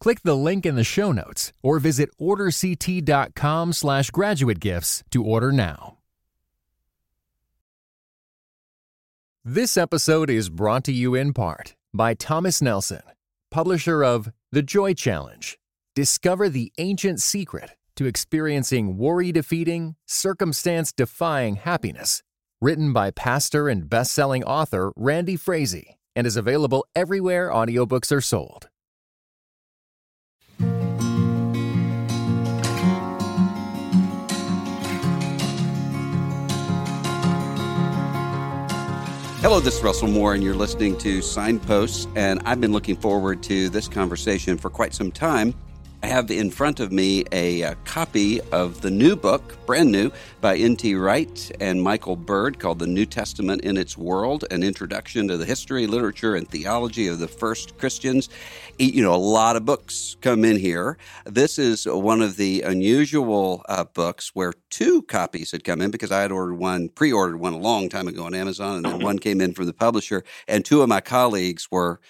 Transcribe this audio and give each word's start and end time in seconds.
Click 0.00 0.22
the 0.22 0.36
link 0.36 0.64
in 0.64 0.76
the 0.76 0.84
show 0.84 1.12
notes 1.12 1.52
or 1.62 1.78
visit 1.78 2.08
orderct.com 2.18 3.72
slash 3.74 4.10
graduate 4.10 4.58
gifts 4.58 5.04
to 5.10 5.22
order 5.22 5.52
now. 5.52 5.98
This 9.44 9.76
episode 9.76 10.30
is 10.30 10.48
brought 10.48 10.84
to 10.84 10.92
you 10.92 11.14
in 11.14 11.34
part 11.34 11.74
by 11.92 12.14
Thomas 12.14 12.62
Nelson, 12.62 13.02
publisher 13.50 14.02
of 14.02 14.32
The 14.50 14.62
Joy 14.62 14.94
Challenge. 14.94 15.58
Discover 15.94 16.48
the 16.48 16.72
ancient 16.78 17.20
secret 17.20 17.70
to 17.96 18.06
experiencing 18.06 18.96
worry 18.96 19.32
defeating, 19.32 19.96
circumstance 20.06 20.92
defying 20.92 21.56
happiness. 21.56 22.22
Written 22.62 22.94
by 22.94 23.10
pastor 23.10 23.68
and 23.68 23.88
best 23.88 24.12
selling 24.12 24.44
author 24.44 24.92
Randy 24.96 25.36
Frazee 25.36 25.96
and 26.16 26.26
is 26.26 26.38
available 26.38 26.86
everywhere 26.94 27.50
audiobooks 27.50 28.10
are 28.12 28.22
sold. 28.22 28.69
Hello, 39.42 39.58
this 39.58 39.78
is 39.78 39.82
Russell 39.82 40.08
Moore, 40.08 40.34
and 40.34 40.44
you're 40.44 40.54
listening 40.54 40.98
to 40.98 41.22
Signposts. 41.22 42.06
And 42.14 42.42
I've 42.44 42.60
been 42.60 42.72
looking 42.72 42.94
forward 42.94 43.42
to 43.44 43.70
this 43.70 43.88
conversation 43.88 44.58
for 44.58 44.68
quite 44.68 44.92
some 44.92 45.10
time 45.10 45.54
I 46.02 46.06
have 46.06 46.30
in 46.30 46.50
front 46.50 46.80
of 46.80 46.92
me 46.92 47.24
a, 47.30 47.60
a, 47.60 47.74
copy 47.84 48.40
of 48.52 48.80
the 48.80 48.90
new 48.90 49.16
book, 49.16 49.58
brand 49.66 49.92
new, 49.92 50.10
by 50.40 50.56
N.T. 50.56 50.94
Wright 50.94 51.52
and 51.60 51.82
Michael 51.82 52.16
Bird 52.16 52.58
called 52.58 52.78
The 52.78 52.86
New 52.86 53.04
Testament 53.04 53.62
in 53.62 53.76
Its 53.76 53.98
World 53.98 54.46
An 54.50 54.62
Introduction 54.62 55.28
to 55.28 55.36
the 55.36 55.44
History, 55.44 55.86
Literature, 55.86 56.36
and 56.36 56.48
Theology 56.48 57.06
of 57.06 57.18
the 57.18 57.28
First 57.28 57.76
Christians. 57.76 58.30
You 58.78 59.02
know, 59.02 59.14
a 59.14 59.16
lot 59.16 59.56
of 59.56 59.66
books 59.66 60.16
come 60.22 60.42
in 60.42 60.56
here. 60.56 60.96
This 61.26 61.58
is 61.58 61.86
one 61.86 62.22
of 62.22 62.38
the 62.38 62.62
unusual 62.62 63.62
uh, 63.68 63.84
books 63.84 64.30
where 64.32 64.54
two 64.70 65.02
copies 65.02 65.52
had 65.52 65.64
come 65.64 65.82
in 65.82 65.90
because 65.90 66.10
I 66.10 66.22
had 66.22 66.32
ordered 66.32 66.54
one, 66.54 66.88
pre 66.88 67.12
ordered 67.12 67.36
one 67.36 67.52
a 67.52 67.58
long 67.58 67.90
time 67.90 68.08
ago 68.08 68.24
on 68.24 68.34
Amazon, 68.34 68.76
and 68.76 68.84
then 68.86 69.00
one 69.00 69.18
came 69.18 69.42
in 69.42 69.52
from 69.52 69.66
the 69.66 69.74
publisher, 69.74 70.24
and 70.48 70.64
two 70.64 70.80
of 70.80 70.88
my 70.88 71.02
colleagues 71.02 71.70
were 71.70 72.00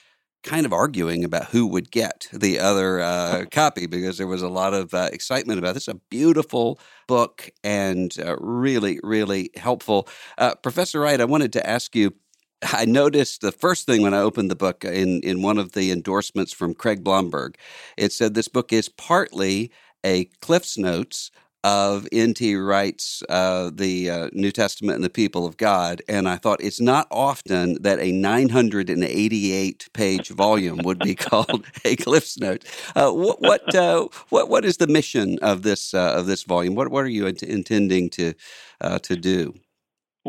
kind 0.42 0.64
of 0.64 0.72
arguing 0.72 1.24
about 1.24 1.46
who 1.46 1.66
would 1.66 1.90
get 1.90 2.28
the 2.32 2.58
other 2.58 3.00
uh, 3.00 3.44
copy 3.50 3.86
because 3.86 4.18
there 4.18 4.26
was 4.26 4.42
a 4.42 4.48
lot 4.48 4.74
of 4.74 4.94
uh, 4.94 5.08
excitement 5.12 5.58
about 5.58 5.74
this. 5.74 5.88
A 5.88 5.94
beautiful 5.94 6.78
book 7.06 7.50
and 7.62 8.14
uh, 8.18 8.36
really, 8.38 8.98
really 9.02 9.50
helpful. 9.56 10.08
Uh, 10.38 10.54
Professor 10.56 11.00
Wright, 11.00 11.20
I 11.20 11.24
wanted 11.26 11.52
to 11.54 11.68
ask 11.68 11.94
you. 11.94 12.14
I 12.62 12.84
noticed 12.84 13.40
the 13.40 13.52
first 13.52 13.86
thing 13.86 14.02
when 14.02 14.12
I 14.12 14.18
opened 14.18 14.50
the 14.50 14.56
book 14.56 14.84
in, 14.84 15.20
in 15.22 15.40
one 15.40 15.56
of 15.56 15.72
the 15.72 15.90
endorsements 15.90 16.52
from 16.52 16.74
Craig 16.74 17.02
Blomberg, 17.02 17.56
it 17.96 18.12
said 18.12 18.34
this 18.34 18.48
book 18.48 18.70
is 18.70 18.90
partly 18.90 19.70
a 20.04 20.26
Cliff's 20.42 20.76
Notes 20.76 21.30
of 21.64 22.06
N.T. 22.12 22.56
Wright's 22.56 23.22
uh, 23.28 23.70
The 23.74 24.10
uh, 24.10 24.30
New 24.32 24.52
Testament 24.52 24.96
and 24.96 25.04
the 25.04 25.10
People 25.10 25.46
of 25.46 25.56
God, 25.56 26.02
and 26.08 26.28
I 26.28 26.36
thought 26.36 26.62
it's 26.62 26.80
not 26.80 27.06
often 27.10 27.82
that 27.82 27.98
a 28.00 28.12
988 28.12 29.88
page 29.92 30.28
volume 30.28 30.78
would 30.84 30.98
be 30.98 31.14
called 31.16 31.66
a 31.84 31.96
Cliff's 31.96 32.38
Note. 32.38 32.64
Uh, 32.96 33.10
what 33.10 33.40
what, 33.40 33.74
uh, 33.74 34.08
what 34.30 34.48
what 34.48 34.64
is 34.64 34.78
the 34.78 34.86
mission 34.86 35.38
of 35.40 35.62
this 35.62 35.94
uh, 35.94 36.14
of 36.16 36.26
this 36.26 36.44
volume? 36.44 36.74
What 36.74 36.90
what 36.90 37.04
are 37.04 37.08
you 37.08 37.26
int- 37.26 37.42
intending 37.42 38.10
to 38.10 38.34
uh, 38.80 38.98
to 39.00 39.16
do? 39.16 39.54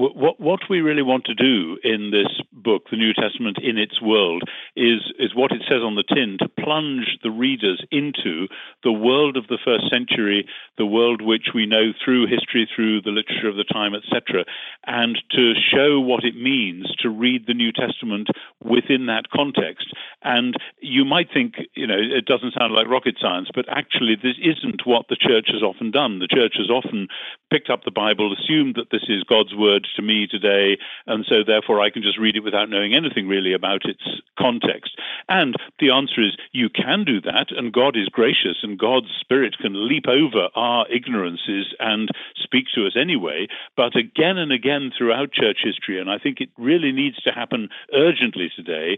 What, 0.01 0.39
what 0.39 0.61
we 0.67 0.81
really 0.81 1.03
want 1.03 1.25
to 1.25 1.35
do 1.35 1.77
in 1.83 2.09
this 2.09 2.41
book, 2.51 2.89
The 2.89 2.97
New 2.97 3.13
Testament 3.13 3.59
in 3.61 3.77
its 3.77 4.01
World, 4.01 4.41
is, 4.75 5.13
is 5.19 5.35
what 5.35 5.51
it 5.51 5.61
says 5.69 5.83
on 5.83 5.93
the 5.93 6.03
tin 6.03 6.37
to 6.39 6.49
plunge 6.49 7.19
the 7.21 7.29
readers 7.29 7.85
into 7.91 8.47
the 8.83 8.91
world 8.91 9.37
of 9.37 9.45
the 9.45 9.59
first 9.63 9.91
century, 9.91 10.47
the 10.79 10.87
world 10.87 11.21
which 11.21 11.53
we 11.53 11.67
know 11.67 11.93
through 12.03 12.25
history, 12.25 12.67
through 12.75 13.01
the 13.01 13.11
literature 13.11 13.47
of 13.47 13.57
the 13.57 13.63
time, 13.63 13.93
etc., 13.93 14.43
and 14.87 15.19
to 15.29 15.53
show 15.53 15.99
what 15.99 16.23
it 16.23 16.35
means 16.35 16.91
to 16.97 17.09
read 17.09 17.45
the 17.45 17.53
New 17.53 17.71
Testament 17.71 18.27
within 18.63 19.05
that 19.05 19.29
context. 19.29 19.93
And 20.23 20.55
you 20.79 21.05
might 21.05 21.27
think, 21.31 21.55
you 21.75 21.85
know, 21.85 21.99
it 21.99 22.25
doesn't 22.25 22.55
sound 22.57 22.73
like 22.73 22.87
rocket 22.87 23.17
science, 23.21 23.49
but 23.53 23.65
actually, 23.69 24.15
this 24.15 24.37
isn't 24.41 24.81
what 24.85 25.09
the 25.09 25.15
church 25.15 25.49
has 25.53 25.61
often 25.61 25.91
done. 25.91 26.17
The 26.17 26.27
church 26.27 26.55
has 26.57 26.71
often 26.71 27.07
picked 27.51 27.69
up 27.69 27.83
the 27.83 27.91
Bible, 27.91 28.33
assumed 28.33 28.75
that 28.75 28.89
this 28.89 29.05
is 29.07 29.23
God's 29.29 29.53
word 29.53 29.85
to 29.95 30.01
me 30.01 30.27
today, 30.27 30.77
and 31.07 31.25
so 31.27 31.43
therefore 31.45 31.81
I 31.81 31.89
can 31.89 32.01
just 32.01 32.17
read 32.19 32.35
it 32.35 32.43
without 32.43 32.69
knowing 32.69 32.93
anything 32.93 33.27
really 33.27 33.53
about 33.53 33.85
its 33.85 34.03
context. 34.37 34.97
And 35.29 35.55
the 35.79 35.91
answer 35.91 36.21
is 36.21 36.37
you 36.51 36.69
can 36.69 37.03
do 37.03 37.21
that, 37.21 37.47
and 37.49 37.73
God 37.73 37.95
is 37.95 38.09
gracious, 38.09 38.57
and 38.63 38.77
God's 38.77 39.11
Spirit 39.19 39.57
can 39.59 39.87
leap 39.87 40.07
over 40.07 40.49
our 40.55 40.85
ignorances 40.89 41.73
and 41.79 42.09
speak 42.35 42.65
to 42.75 42.85
us 42.85 42.93
anyway. 42.99 43.47
But 43.75 43.95
again 43.95 44.37
and 44.37 44.51
again 44.51 44.91
throughout 44.97 45.31
church 45.31 45.59
history, 45.63 45.99
and 45.99 46.09
I 46.09 46.17
think 46.17 46.41
it 46.41 46.49
really 46.57 46.91
needs 46.91 47.17
to 47.23 47.31
happen 47.31 47.69
urgently 47.93 48.51
today, 48.55 48.97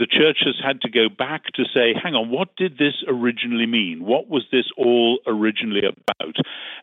the 0.00 0.06
church 0.06 0.38
has 0.46 0.56
had 0.64 0.80
to 0.80 0.88
go 0.88 1.10
back 1.10 1.44
to 1.54 1.64
say, 1.74 1.92
hang 1.92 2.14
on, 2.14 2.30
what 2.30 2.56
did 2.56 2.78
this 2.78 3.04
originally 3.06 3.66
mean? 3.66 4.02
What 4.02 4.28
was 4.28 4.46
this 4.50 4.64
all 4.78 5.18
originally 5.26 5.82
about? 5.84 6.36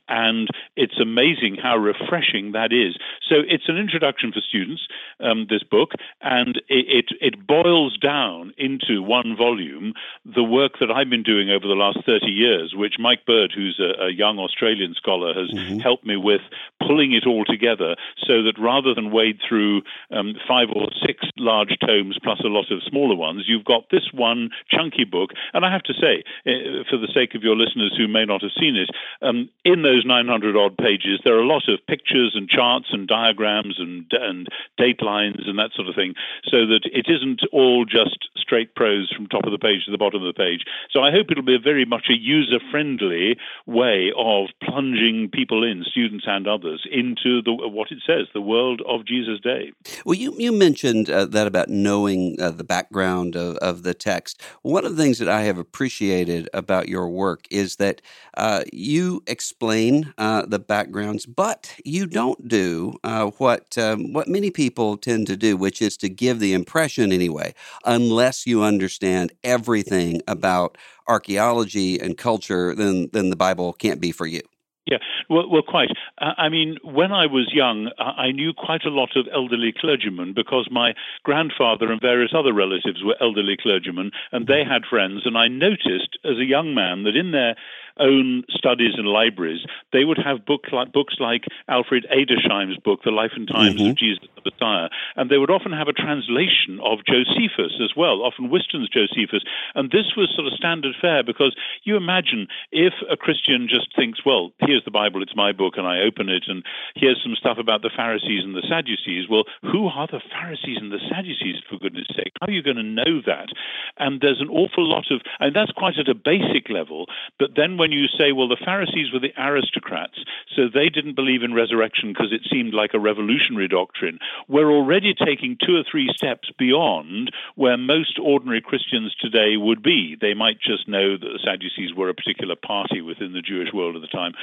And 0.07 0.47
it's 0.75 1.00
amazing 1.01 1.57
how 1.61 1.77
refreshing 1.77 2.51
that 2.51 2.72
is. 2.72 2.95
So 3.27 3.38
it's 3.45 3.67
an 3.67 3.77
introduction 3.77 4.31
for 4.31 4.39
students, 4.39 4.88
um, 5.19 5.47
this 5.50 5.63
book, 5.63 5.94
and 6.22 6.57
it, 6.69 6.85
it, 6.88 7.06
it, 7.19 7.47
boils 7.47 7.97
down 7.97 8.53
into 8.57 9.01
one 9.01 9.35
volume 9.35 9.94
the 10.23 10.44
work 10.44 10.73
that 10.79 10.91
I've 10.91 11.09
been 11.09 11.23
doing 11.23 11.50
over 11.50 11.67
the 11.67 11.73
last 11.73 12.00
30 12.06 12.27
years, 12.27 12.73
which 12.75 12.95
Mike 13.00 13.25
Bird, 13.25 13.51
who's 13.56 13.79
a, 13.79 14.06
a 14.06 14.11
young 14.11 14.38
Australian 14.38 14.94
scholar, 14.94 15.33
has 15.33 15.50
mm-hmm. 15.50 15.79
helped 15.79 16.06
me 16.06 16.17
with 16.17 16.41
pulling 16.85 17.13
it 17.13 17.25
all 17.25 17.45
together 17.45 17.95
so 18.27 18.44
that 18.44 18.59
rather 18.59 18.94
than 18.94 19.11
wade 19.11 19.39
through 19.47 19.81
um, 20.11 20.35
five 20.47 20.67
or 20.75 20.88
six 21.06 21.25
large 21.38 21.75
tomes 21.85 22.17
plus 22.23 22.39
a 22.44 22.47
lot 22.47 22.72
of 22.72 22.83
small 22.83 23.06
smaller 23.07 23.18
ones, 23.18 23.45
you've 23.47 23.66
got 23.66 23.90
this 23.91 24.09
one 24.13 24.50
chunky 24.69 25.06
book. 25.06 25.31
And 25.53 25.66
I 25.66 25.72
have 25.72 25.84
to 25.84 25.94
say, 25.94 26.23
eh, 26.45 26.84
for 26.90 26.97
the 26.97 27.12
sake 27.13 27.35
of 27.35 27.44
your 27.44 27.56
listeners 27.56 27.95
who 27.97 28.07
may 28.07 28.25
not 28.25 28.41
have 28.41 28.51
seen 28.59 28.75
it, 28.75 28.90
um, 29.22 29.50
in 29.63 29.81
those 29.81 30.06
900 30.06 30.56
odd 30.56 30.78
pages, 30.78 31.19
there 31.23 31.35
are 31.35 31.41
a 31.41 31.47
lot 31.47 31.63
of 31.68 31.85
pictures 31.88 32.34
and 32.35 32.50
charts 32.50 32.88
and 32.91 33.07
diagrams 33.07 33.75
and, 33.79 34.06
and 34.12 34.47
date 34.78 35.01
lines 35.01 35.44
and 35.45 35.59
that 35.59 35.72
sort 35.75 35.88
of 35.88 35.95
thing, 35.95 36.13
so 36.45 36.66
that 36.68 36.81
it 36.85 37.07
isn't 37.07 37.41
all 37.51 37.85
just 37.85 38.29
straight 38.35 38.75
prose 38.75 39.12
from 39.16 39.28
top 39.28 39.45
of 39.45 39.51
the 39.51 39.57
page 39.57 39.85
to 39.85 39.91
the 39.91 39.97
bottom 39.97 40.24
of 40.24 40.34
the 40.34 40.38
page. 40.38 40.63
So 40.91 41.01
I 41.01 41.12
hope 41.12 41.28
it'll 41.29 41.44
be 41.44 41.56
a 41.56 41.59
very 41.59 41.85
much 41.85 42.07
a 42.09 42.18
user 42.18 42.59
friendly 42.72 43.38
way 43.66 44.12
of 44.18 44.47
plunging 44.63 45.29
people 45.34 45.63
in, 45.63 45.84
students 45.84 46.25
and 46.28 46.47
others, 46.47 46.88
into 46.91 47.41
the, 47.41 47.53
what 47.53 47.91
it 47.91 48.00
says, 48.06 48.28
the 48.34 48.41
world 48.41 48.81
of 48.88 49.06
Jesus' 49.06 49.39
day. 49.41 49.72
Well, 50.06 50.16
you, 50.16 50.34
you 50.38 50.51
mentioned 50.51 51.09
uh, 51.09 51.25
that 51.25 51.47
about 51.47 51.69
knowing 51.69 52.38
uh, 52.39 52.51
the 52.51 52.63
back 52.63 52.87
background 52.88 53.36
of, 53.36 53.58
of 53.58 53.84
the 53.84 53.94
text. 53.94 54.42
One 54.62 54.86
of 54.86 54.96
the 54.96 55.02
things 55.02 55.20
that 55.20 55.30
I 55.30 55.42
have 55.42 55.58
appreciated 55.58 56.50
about 56.54 56.88
your 56.88 57.10
work 57.10 57.45
is 57.51 57.75
that 57.78 58.01
uh, 58.36 58.63
you 58.72 59.24
explain 59.28 60.13
uh, 60.18 60.45
the 60.45 60.60
backgrounds, 60.60 61.25
but 61.25 61.74
you 61.84 62.07
don't 62.07 62.48
do 62.48 62.94
uh, 63.04 63.28
what 63.38 63.78
um, 63.78 64.13
what 64.13 64.28
many 64.28 64.51
people 64.51 64.98
tend 64.98 65.28
to 65.28 65.38
do, 65.38 65.57
which 65.57 65.81
is 65.81 65.98
to 65.98 66.10
give 66.10 66.39
the 66.39 66.54
impression 66.54 67.12
anyway, 67.12 67.54
unless 67.86 68.45
you 68.48 68.63
understand 68.63 69.33
everything 69.44 70.22
about 70.28 70.78
archaeology 71.07 72.00
and 72.00 72.18
culture, 72.18 72.74
then 72.75 73.10
then 73.13 73.30
the 73.30 73.36
Bible 73.36 73.74
can't 73.74 74.01
be 74.01 74.12
for 74.12 74.25
you. 74.28 74.42
Yeah, 74.89 75.00
well, 75.30 75.50
well 75.50 75.63
quite. 75.68 75.89
Uh, 76.18 76.31
I 76.38 76.48
mean, 76.48 76.78
when 76.81 77.12
I 77.12 77.25
was 77.25 77.51
young, 77.54 77.92
I 78.00 78.31
knew 78.31 78.54
quite 78.54 78.86
a 78.86 78.89
lot 78.89 79.18
of 79.18 79.28
elderly 79.34 79.74
clergymen 79.78 80.31
because 80.34 80.69
my 80.72 80.94
grandfather 81.24 81.92
and 81.92 82.00
various 82.00 82.31
other 82.34 82.54
relatives 82.54 83.04
were 83.04 83.18
elderly 83.19 83.57
clergymen, 83.62 84.12
and 84.31 84.48
they 84.48 84.63
had 84.63 84.86
friends. 84.89 85.24
And 85.25 85.38
I 85.38 85.50
noticed 85.50 86.18
as 86.24 86.38
a 86.38 86.45
young 86.45 86.74
man 86.74 87.04
that 87.04 87.18
in 87.18 87.31
their 87.31 87.56
own 87.99 88.44
studies 88.49 88.94
and 88.97 89.07
libraries, 89.07 89.65
they 89.94 90.03
would 90.03 90.17
have 90.17 90.45
book 90.45 90.65
like, 90.71 90.91
books 90.91 91.15
like 91.19 91.45
Alfred 91.67 92.05
Edersheim's 92.11 92.77
book, 92.77 93.01
The 93.03 93.11
Life 93.11 93.31
and 93.35 93.47
Times 93.47 93.75
mm-hmm. 93.75 93.91
of 93.91 93.97
Jesus 93.97 94.25
the 94.35 94.51
Messiah, 94.51 94.89
and 95.15 95.29
they 95.29 95.38
would 95.38 95.51
often 95.51 95.71
have 95.71 95.88
a 95.88 95.94
translation 95.94 96.79
of 96.83 96.99
Josephus 97.05 97.79
as 97.83 97.94
well, 97.95 98.21
often 98.21 98.49
Whiston's 98.49 98.89
Josephus. 98.89 99.44
And 99.75 99.91
this 99.91 100.15
was 100.15 100.31
sort 100.35 100.47
of 100.47 100.53
standard 100.53 100.95
fare 100.99 101.23
because 101.23 101.55
you 101.83 101.95
imagine 101.95 102.47
if 102.71 102.94
a 103.09 103.17
Christian 103.17 103.67
just 103.69 103.95
thinks, 103.95 104.25
well, 104.25 104.51
here's 104.59 104.85
the 104.85 104.91
Bible, 104.91 105.21
it's 105.21 105.35
my 105.35 105.51
book, 105.51 105.75
and 105.77 105.88
I 105.88 106.01
open 106.01 106.29
it, 106.29 106.45
and 106.47 106.63
here's 106.95 107.21
some 107.23 107.35
stuff 107.35 107.57
about 107.57 107.81
the 107.81 107.94
Pharisees 107.95 108.44
and 108.44 108.55
the 108.55 108.65
Sadducees. 108.67 109.29
Well, 109.29 109.44
who 109.61 109.88
are 109.88 110.07
the 110.07 110.21
Pharisees 110.31 110.77
and 110.79 110.91
the 110.91 111.01
Sadducees, 111.09 111.61
for 111.69 111.77
goodness 111.77 112.07
sake? 112.15 112.33
How 112.39 112.47
are 112.47 112.53
you 112.53 112.63
going 112.63 112.77
to 112.77 112.83
know 112.83 113.21
that? 113.25 113.49
And 113.97 114.21
there's 114.21 114.41
an 114.41 114.49
awful 114.49 114.88
lot 114.88 115.11
of, 115.11 115.21
and 115.39 115.55
that's 115.55 115.71
quite 115.71 115.97
at 115.97 116.09
a 116.09 116.15
basic 116.15 116.69
level. 116.69 117.07
But 117.39 117.51
then 117.55 117.77
when 117.77 117.87
you 117.92 118.07
say, 118.18 118.31
well, 118.31 118.48
the 118.48 118.57
Pharisees 118.63 119.12
were 119.12 119.19
the 119.19 119.34
aristocrats, 119.38 120.18
so 120.56 120.63
they 120.68 120.89
didn't 120.89 121.16
believe 121.16 121.44
in 121.44 121.54
resurrection 121.54 122.10
because 122.10 122.31
it 122.31 122.48
seemed 122.50 122.74
like 122.74 122.94
a 122.94 123.00
revolutionary 123.00 123.68
doctrine, 123.68 124.19
we're 124.48 124.72
already 124.72 125.13
taking 125.13 125.57
two 125.57 125.75
or 125.75 125.84
three 125.89 126.10
steps 126.16 126.50
beyond 126.57 127.31
where 127.56 127.78
most 127.78 128.19
ordinary 128.22 128.62
Christians 128.62 129.16
today 129.16 129.57
would 129.57 129.84
be. 129.84 130.16
They 130.19 130.34
might 130.34 130.60
just 130.60 130.88
know 130.88 131.18
that 131.18 131.19
the 131.19 131.39
Sadducees 131.44 131.95
were 131.95 132.10
a 132.10 132.13
particular 132.13 132.56
party 132.56 133.01
within 133.01 133.34
the 133.34 133.42
Jewish 133.42 133.74
world 133.74 133.95
at 133.95 134.01
the 134.01 134.07
time. 134.07 134.33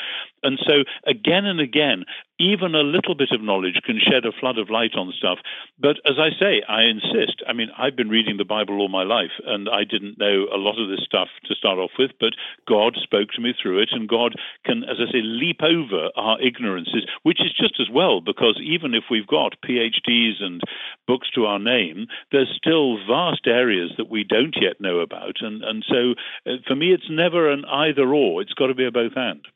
And 0.43 0.59
so, 0.67 0.85
again 1.07 1.47
and 1.47 1.61
again, 1.61 2.05
even 2.39 2.75
a 2.75 2.83
little 2.83 3.15
bit 3.15 3.31
of 3.31 3.41
knowledge 3.41 3.79
can 3.85 4.01
shed 4.01 4.27
a 4.27 4.33
flood 4.33 4.59
of 4.59 4.71
light 4.71 4.95
on 4.97 5.13
stuff. 5.17 5.39
But 5.79 5.97
as 6.05 6.19
I 6.19 6.31
say, 6.39 6.63
I 6.69 6.83
insist. 6.83 7.43
I 7.47 7.53
mean, 7.53 7.69
I've 7.79 7.97
been 7.97 8.09
reading 8.09 8.37
the 8.37 8.45
Bible 8.45 8.79
all 8.81 8.89
my 8.89 9.05
life, 9.05 9.31
and 9.47 9.69
I 9.69 9.85
didn't 9.85 10.19
know 10.19 10.47
a 10.53 10.59
lot 10.59 10.81
of 10.81 10.89
this 10.89 11.05
stuff 11.05 11.29
to 11.47 11.55
start 11.55 11.79
off 11.79 11.93
with, 11.99 12.11
but 12.19 12.35
God 12.67 12.97
spoke 13.01 13.31
to 13.35 13.41
me 13.41 13.55
through 13.61 13.83
it, 13.83 13.91
and 13.93 14.09
God 14.09 14.35
can, 14.65 14.83
as 14.85 14.97
I 14.99 15.11
say, 15.13 15.23
leap 15.23 15.63
over 15.63 16.11
our 16.17 16.41
ignorances, 16.41 17.07
which 17.23 17.41
is 17.41 17.53
just 17.53 17.79
as 17.81 17.89
well, 17.93 18.21
because 18.21 18.61
even 18.63 18.95
if 18.95 19.05
we've 19.11 19.27
got 19.27 19.61
PhDs 19.65 20.43
and 20.43 20.61
books 21.07 21.31
to 21.35 21.47
our 21.47 21.59
name, 21.59 22.07
there's 22.33 22.53
still 22.57 22.99
vast 23.07 23.47
areas 23.47 23.93
that 23.97 24.11
we 24.11 24.25
don't 24.25 24.57
yet 24.61 24.81
know 24.81 25.01
about. 25.01 25.37
And, 25.41 25.63
and 25.63 25.85
so 25.89 26.15
uh, 26.51 26.57
for 26.67 26.75
me, 26.75 26.93
it's 26.93 27.11
never 27.11 27.51
an 27.51 27.65
either 27.65 28.13
or, 28.13 28.43
it's 28.43 28.55
got 28.55 28.69
to 28.69 28.75
be 28.75 28.87
a 28.87 28.91
both 28.91 29.13
and. 29.17 29.47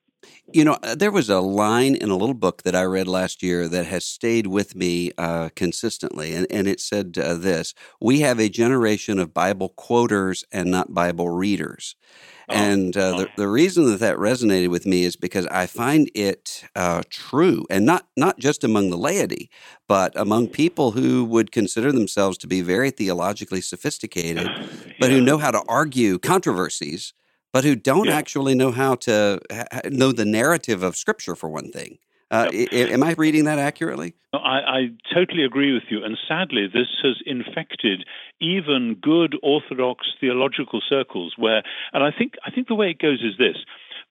You 0.51 0.65
know, 0.65 0.79
uh, 0.83 0.95
there 0.95 1.11
was 1.11 1.29
a 1.29 1.41
line 1.41 1.95
in 1.95 2.11
a 2.11 2.17
little 2.17 2.35
book 2.35 2.63
that 2.63 2.75
I 2.75 2.85
read 2.85 3.07
last 3.07 3.43
year 3.43 3.69
that 3.69 3.87
has 3.87 4.05
stayed 4.05 4.47
with 4.47 4.75
me 4.75 5.13
uh, 5.19 5.51
consistently, 5.55 6.35
and, 6.35 6.47
and 6.51 6.67
it 6.67 6.81
said 6.81 7.19
uh, 7.19 7.35
this 7.35 7.75
We 8.01 8.21
have 8.21 8.41
a 8.41 8.49
generation 8.49 9.19
of 9.19 9.35
Bible 9.35 9.69
quoters 9.69 10.45
and 10.51 10.71
not 10.71 10.95
Bible 10.95 11.29
readers. 11.29 11.97
Oh, 12.49 12.55
and 12.55 12.97
uh, 12.97 13.19
the, 13.19 13.29
the 13.37 13.49
reason 13.49 13.85
that 13.91 14.01
that 14.01 14.17
resonated 14.17 14.71
with 14.71 14.87
me 14.87 15.05
is 15.05 15.17
because 15.17 15.47
I 15.49 15.67
find 15.67 16.11
it 16.15 16.65
uh, 16.75 17.03
true, 17.11 17.67
and 17.69 17.85
not, 17.85 18.09
not 18.17 18.39
just 18.39 18.65
among 18.65 18.89
the 18.89 18.97
laity, 18.97 19.51
but 19.87 20.19
among 20.19 20.49
people 20.49 20.93
who 20.93 21.27
would 21.27 21.53
consider 21.53 21.93
themselves 21.93 22.39
to 22.39 22.47
be 22.47 22.63
very 22.63 22.91
theologically 22.91 23.61
sophisticated, 23.61 24.49
but 24.99 25.11
who 25.11 25.21
know 25.21 25.37
how 25.37 25.51
to 25.51 25.63
argue 25.69 26.19
controversies 26.19 27.13
but 27.53 27.65
who 27.65 27.75
don't 27.75 28.07
yeah. 28.07 28.17
actually 28.17 28.55
know 28.55 28.71
how 28.71 28.95
to 28.97 29.41
know 29.91 30.13
the 30.13 30.25
narrative 30.25 30.83
of 30.83 30.97
Scripture, 30.97 31.35
for 31.35 31.49
one 31.49 31.71
thing. 31.71 31.99
Uh, 32.31 32.51
yep. 32.53 32.69
I, 32.73 32.77
am 32.93 33.03
I 33.03 33.15
reading 33.17 33.45
that 33.45 33.59
accurately? 33.59 34.15
I, 34.35 34.39
I, 34.39 34.89
totally 35.15 35.45
agree 35.45 35.73
with 35.73 35.85
you. 35.89 36.05
And 36.05 36.19
sadly, 36.29 36.67
this 36.67 36.89
has 37.03 37.17
infected 37.25 38.05
even 38.39 38.97
good 39.01 39.35
Orthodox 39.43 40.07
theological 40.21 40.83
circles 40.87 41.35
where, 41.39 41.63
and 41.95 42.05
I 42.05 42.11
think, 42.11 42.35
I 42.45 42.51
think 42.51 42.69
the 42.69 42.75
way 42.75 42.91
it 42.91 42.99
goes 42.99 43.21
is 43.23 43.39
this 43.39 43.57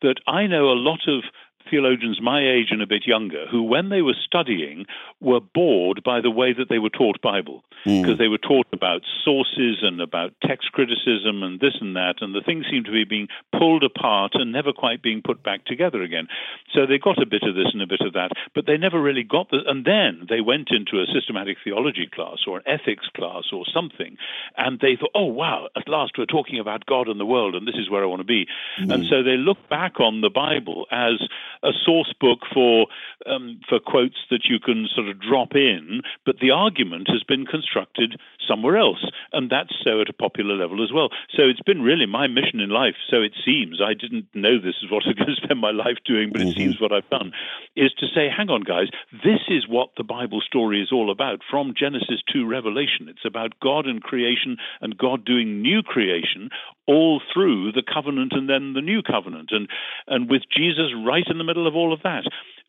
that 0.02 0.16
I 0.28 0.48
know 0.48 0.66
a 0.66 0.78
lot 0.78 1.02
of 1.08 1.24
theologians 1.70 2.20
my 2.22 2.40
age 2.40 2.68
and 2.72 2.82
a 2.82 2.88
bit 2.88 3.06
younger 3.06 3.46
who, 3.50 3.64
when 3.64 3.90
they 3.90 4.02
were 4.02 4.16
studying, 4.26 4.86
were 5.22 5.40
bored 5.40 6.02
by 6.04 6.22
the 6.22 6.32
way 6.32 6.54
that 6.54 6.70
they 6.70 6.80
were 6.80 6.90
taught 6.90 7.22
Bible 7.22 7.64
because 7.86 8.16
mm. 8.16 8.18
they 8.18 8.28
were 8.28 8.38
taught 8.38 8.68
about 8.74 9.02
sources 9.24 9.78
and 9.82 10.02
about 10.02 10.34
text 10.44 10.72
criticism 10.72 11.44
and 11.44 11.60
this 11.60 11.76
and 11.80 11.96
that, 11.96 12.16
and 12.22 12.36
the 12.36 12.42
things 12.42 12.66
seemed 12.70 12.86
to 12.86 12.92
be 12.92 13.06
being 13.06 13.28
pulled 13.58 13.84
apart 13.84 14.32
and 14.34 14.52
never 14.52 14.74
quite 14.74 15.02
being 15.02 15.22
put 15.22 15.44
back 15.44 15.64
together 15.66 16.02
again. 16.02 16.28
So 16.74 16.86
they 16.86 16.98
got 16.98 17.22
a 17.22 17.26
bit 17.26 17.44
of 17.44 17.56
this 17.56 17.70
and 17.72 17.82
a 17.82 17.88
bit 17.88 18.02
of 18.02 18.14
that, 18.14 18.32
but 18.54 18.66
they 18.66 18.78
never 18.78 19.02
really 19.02 19.24
got 19.24 19.50
the. 19.52 19.60
And 19.66 19.86
then 19.86 20.28
they 20.30 20.42
went 20.42 20.70
into 20.72 21.02
a 21.02 21.06
systematic 21.06 21.58
theology 21.64 22.10
class 22.12 22.40
or 22.48 22.58
an 22.58 22.64
ethics 22.66 23.08
class 23.16 23.46
or 23.54 23.64
something, 23.74 24.18
and 24.58 24.80
they 24.80 24.98
thought, 25.00 25.12
oh 25.16 25.26
wow, 25.26 25.68
at 25.76 25.88
last 25.88 26.18
we're 26.18 26.26
talking 26.26 26.60
about 26.60 26.86
God 26.86 27.08
and 27.08 27.20
the 27.20 27.26
world, 27.26 27.56
and 27.56 27.68
this 27.68 27.76
is 27.76 27.90
where 27.90 28.04
I 28.04 28.08
want 28.08 28.20
to 28.20 28.26
be. 28.26 28.48
Mm. 28.82 28.94
And 28.94 29.06
so 29.06 29.24
they 29.24 29.38
look 29.38 29.70
back 29.70 30.00
on 30.00 30.22
the 30.22 30.30
Bible 30.30 30.88
as 30.92 31.22
a 31.64 31.72
source 31.86 32.14
book 32.20 32.40
for 32.54 32.88
um, 33.26 33.60
for 33.68 33.80
quotes 33.80 34.18
that 34.30 34.46
you 34.50 34.60
can 34.60 34.88
sort 34.94 35.08
of 35.08 35.20
drop 35.20 35.56
in, 35.56 36.02
but 36.26 36.40
the 36.40 36.52
argument 36.52 37.08
has 37.10 37.24
been 37.24 37.46
constructed 37.46 38.20
somewhere 38.48 38.78
else, 38.78 39.04
and 39.34 39.50
that's 39.50 39.74
so 39.84 40.02
at 40.02 40.10
a 40.10 40.14
popular 40.14 40.56
level 40.56 40.84
as 40.84 40.92
well. 40.94 41.10
So 41.36 41.44
it's 41.44 41.62
been 41.62 41.82
really 41.82 42.06
my 42.06 42.28
mission 42.28 42.60
in 42.60 42.70
life. 42.70 42.96
So 43.10 43.22
it 43.22 43.34
seems 43.46 43.82
I 43.82 43.94
didn't 43.94 44.28
know 44.34 44.60
this 44.60 44.80
is 44.82 44.92
what 44.92 45.04
I'm 45.06 45.16
going 45.18 45.36
to 45.36 45.42
spend 45.44 45.60
my 45.60 45.72
life 45.72 45.98
doing, 46.06 46.32
but 46.32 46.42
it 46.42 46.50
mm-hmm. 46.50 46.58
seems 46.58 46.82
what 46.82 46.92
I've 46.92 47.10
done 47.10 47.32
is 47.76 47.94
to 48.00 48.08
say, 48.08 48.30
hang 48.30 48.50
on, 48.50 48.62
guys, 48.62 48.88
this 49.12 49.42
is 49.50 49.68
what 49.68 49.90
the 49.98 50.04
Bible 50.04 50.42
story 50.42 50.82
is 50.82 50.92
all 50.92 51.12
about 51.12 51.42
from 51.50 51.74
Genesis 51.78 52.22
to 52.34 52.48
Revelation. 52.48 53.08
It's 53.10 53.26
about 53.26 53.60
God 53.60 53.86
and 53.86 54.02
creation 54.02 54.58
and 54.82 54.98
God 54.98 55.26
doing 55.26 55.62
new 55.62 55.84
creation 55.84 56.50
all 56.88 57.22
through 57.34 57.72
the 57.74 57.84
covenant 57.84 58.34
and 58.34 58.50
then 58.50 58.74
the 58.74 58.82
new 58.82 59.02
covenant, 59.02 59.50
and 59.52 59.68
and 60.08 60.30
with 60.30 60.44
Jesus 60.56 60.94
right 61.06 61.26
in 61.30 61.38
the 61.38 61.44
middle 61.44 61.68
of 61.68 61.76
all 61.76 61.94
of 61.94 62.02
that. 62.04 62.24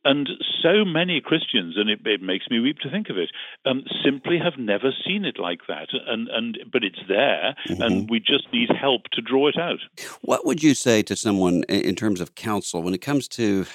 And 0.05 0.29
so 0.63 0.85
many 0.85 1.21
Christians, 1.21 1.75
and 1.77 1.91
it, 1.91 2.01
it 2.07 2.23
makes 2.23 2.49
me 2.49 2.61
weep 2.61 2.79
to 2.79 2.91
think 2.91 3.11
of 3.11 3.19
it, 3.19 3.31
um, 3.67 3.83
simply 4.05 4.39
have 4.39 4.57
never 4.57 4.91
seen 5.05 5.25
it 5.25 5.39
like 5.41 5.61
that. 5.67 5.89
And, 6.07 6.29
and 6.29 6.59
but 6.73 6.85
it's 6.85 7.01
there, 7.09 7.57
mm-hmm. 7.67 7.83
and 7.83 8.11
we 8.11 8.21
just 8.21 8.51
need 8.53 8.71
help 8.71 9.03
to 9.13 9.21
draw 9.21 9.49
it 9.49 9.59
out. 9.59 9.81
What 10.23 10.47
would 10.47 10.63
you 10.63 10.75
say 10.75 11.03
to 11.03 11.17
someone 11.17 11.65
in 11.65 11.97
terms 11.97 12.21
of 12.21 12.37
counsel 12.37 12.81
when 12.83 12.95
it 12.95 13.03
comes 13.03 13.27
to 13.29 13.67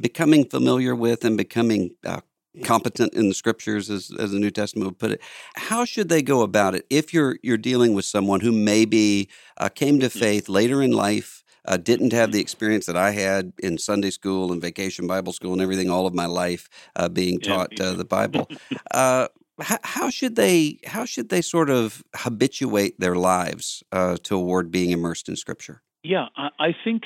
becoming 0.00 0.44
familiar 0.44 0.94
with 0.94 1.24
and 1.24 1.36
becoming 1.36 1.94
uh, 2.04 2.20
competent 2.64 3.14
in 3.14 3.28
the 3.28 3.34
scriptures 3.34 3.90
as, 3.90 4.10
as 4.18 4.32
the 4.32 4.38
New 4.38 4.50
Testament 4.50 4.86
would 4.86 4.98
put 4.98 5.12
it. 5.12 5.20
How 5.56 5.84
should 5.84 6.08
they 6.08 6.22
go 6.22 6.42
about 6.42 6.74
it 6.74 6.86
if 6.90 7.14
you're 7.14 7.38
you're 7.42 7.56
dealing 7.56 7.94
with 7.94 8.04
someone 8.04 8.40
who 8.40 8.52
maybe 8.52 9.28
uh, 9.56 9.68
came 9.68 10.00
to 10.00 10.06
mm. 10.06 10.18
faith 10.18 10.48
later 10.48 10.82
in 10.82 10.92
life 10.92 11.40
uh, 11.66 11.76
didn't 11.76 12.12
have 12.12 12.32
the 12.32 12.40
experience 12.40 12.86
that 12.86 12.96
I 12.96 13.10
had 13.10 13.52
in 13.58 13.78
Sunday 13.78 14.10
school 14.10 14.52
and 14.52 14.60
vacation 14.60 15.06
Bible 15.06 15.32
school 15.32 15.52
and 15.52 15.62
everything 15.62 15.90
all 15.90 16.06
of 16.06 16.14
my 16.14 16.26
life 16.26 16.68
uh, 16.96 17.08
being 17.08 17.38
taught 17.38 17.78
uh, 17.80 17.92
the 17.92 18.04
Bible. 18.04 18.48
Uh, 18.90 19.28
how, 19.60 19.78
how, 19.82 20.10
should 20.10 20.36
they 20.36 20.78
how 20.86 21.04
should 21.04 21.28
they 21.28 21.42
sort 21.42 21.70
of 21.70 22.02
habituate 22.16 22.98
their 22.98 23.14
lives 23.14 23.82
uh, 23.92 24.16
toward 24.22 24.70
being 24.70 24.90
immersed 24.90 25.28
in 25.28 25.36
Scripture? 25.36 25.82
Yeah, 26.02 26.26
I, 26.36 26.48
I 26.58 26.74
think 26.82 27.02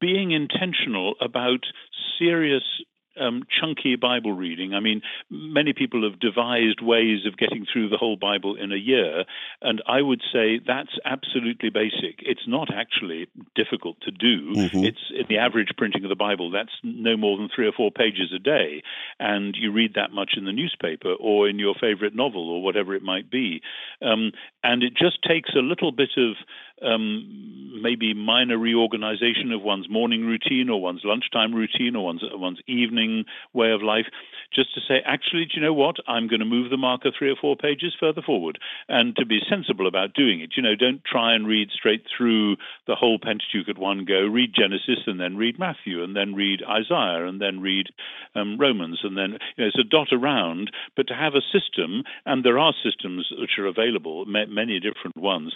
being 0.00 0.30
intentional 0.30 1.14
about 1.20 1.60
serious 2.18 2.62
um, 3.20 3.44
chunky 3.60 3.96
Bible 3.96 4.32
reading. 4.32 4.74
I 4.74 4.80
mean, 4.80 5.02
many 5.30 5.72
people 5.72 6.08
have 6.08 6.20
devised 6.20 6.80
ways 6.80 7.26
of 7.26 7.36
getting 7.36 7.66
through 7.70 7.88
the 7.88 7.96
whole 7.96 8.16
Bible 8.16 8.56
in 8.56 8.72
a 8.72 8.76
year, 8.76 9.24
and 9.62 9.82
I 9.86 10.02
would 10.02 10.22
say 10.32 10.60
that's 10.64 10.96
absolutely 11.04 11.70
basic. 11.70 12.20
It's 12.20 12.46
not 12.46 12.68
actually 12.72 13.28
difficult 13.54 14.00
to 14.02 14.10
do. 14.10 14.52
Mm-hmm. 14.54 14.84
It's 14.84 15.12
in 15.14 15.26
the 15.28 15.38
average 15.38 15.72
printing 15.76 16.04
of 16.04 16.08
the 16.08 16.16
Bible, 16.16 16.50
that's 16.50 16.72
no 16.82 17.16
more 17.16 17.36
than 17.36 17.48
three 17.54 17.66
or 17.66 17.72
four 17.72 17.90
pages 17.90 18.32
a 18.34 18.38
day, 18.38 18.82
and 19.18 19.56
you 19.56 19.72
read 19.72 19.94
that 19.94 20.12
much 20.12 20.32
in 20.36 20.44
the 20.44 20.52
newspaper 20.52 21.12
or 21.12 21.48
in 21.48 21.58
your 21.58 21.74
favorite 21.80 22.14
novel 22.14 22.48
or 22.50 22.62
whatever 22.62 22.94
it 22.94 23.02
might 23.02 23.30
be. 23.30 23.60
Um, 24.02 24.32
and 24.62 24.82
it 24.82 24.94
just 24.96 25.22
takes 25.22 25.50
a 25.54 25.60
little 25.60 25.92
bit 25.92 26.10
of 26.16 26.36
um, 26.82 27.78
maybe 27.82 28.14
minor 28.14 28.58
reorganization 28.58 29.52
of 29.52 29.62
one's 29.62 29.88
morning 29.88 30.24
routine 30.24 30.68
or 30.68 30.80
one's 30.80 31.02
lunchtime 31.04 31.54
routine 31.54 31.96
or 31.96 32.04
one's, 32.04 32.22
one's 32.32 32.60
evening 32.66 33.24
way 33.52 33.72
of 33.72 33.82
life, 33.82 34.06
just 34.54 34.74
to 34.74 34.80
say, 34.80 35.00
actually, 35.04 35.44
do 35.44 35.52
you 35.54 35.62
know 35.62 35.74
what? 35.74 35.96
I'm 36.06 36.28
going 36.28 36.40
to 36.40 36.46
move 36.46 36.70
the 36.70 36.76
marker 36.76 37.10
three 37.16 37.30
or 37.30 37.36
four 37.40 37.56
pages 37.56 37.94
further 37.98 38.22
forward, 38.22 38.58
and 38.88 39.14
to 39.16 39.26
be 39.26 39.40
sensible 39.48 39.86
about 39.86 40.14
doing 40.14 40.40
it. 40.40 40.50
You 40.56 40.62
know, 40.62 40.74
don't 40.74 41.04
try 41.04 41.34
and 41.34 41.46
read 41.46 41.68
straight 41.70 42.04
through 42.16 42.56
the 42.86 42.94
whole 42.94 43.18
Pentateuch 43.18 43.68
at 43.68 43.78
one 43.78 44.04
go. 44.04 44.26
Read 44.26 44.54
Genesis 44.54 45.04
and 45.06 45.20
then 45.20 45.36
read 45.36 45.58
Matthew 45.58 46.02
and 46.02 46.16
then 46.16 46.34
read 46.34 46.62
Isaiah 46.62 47.26
and 47.26 47.40
then 47.40 47.60
read 47.60 47.88
um, 48.34 48.56
Romans 48.58 49.00
and 49.02 49.16
then 49.16 49.38
you 49.56 49.64
know, 49.64 49.82
dot 49.90 50.08
around. 50.12 50.70
But 50.96 51.08
to 51.08 51.14
have 51.14 51.34
a 51.34 51.42
system, 51.52 52.04
and 52.24 52.44
there 52.44 52.58
are 52.58 52.74
systems 52.82 53.30
which 53.38 53.58
are 53.58 53.66
available, 53.66 54.24
many 54.58 54.80
different 54.80 55.16
ones, 55.16 55.54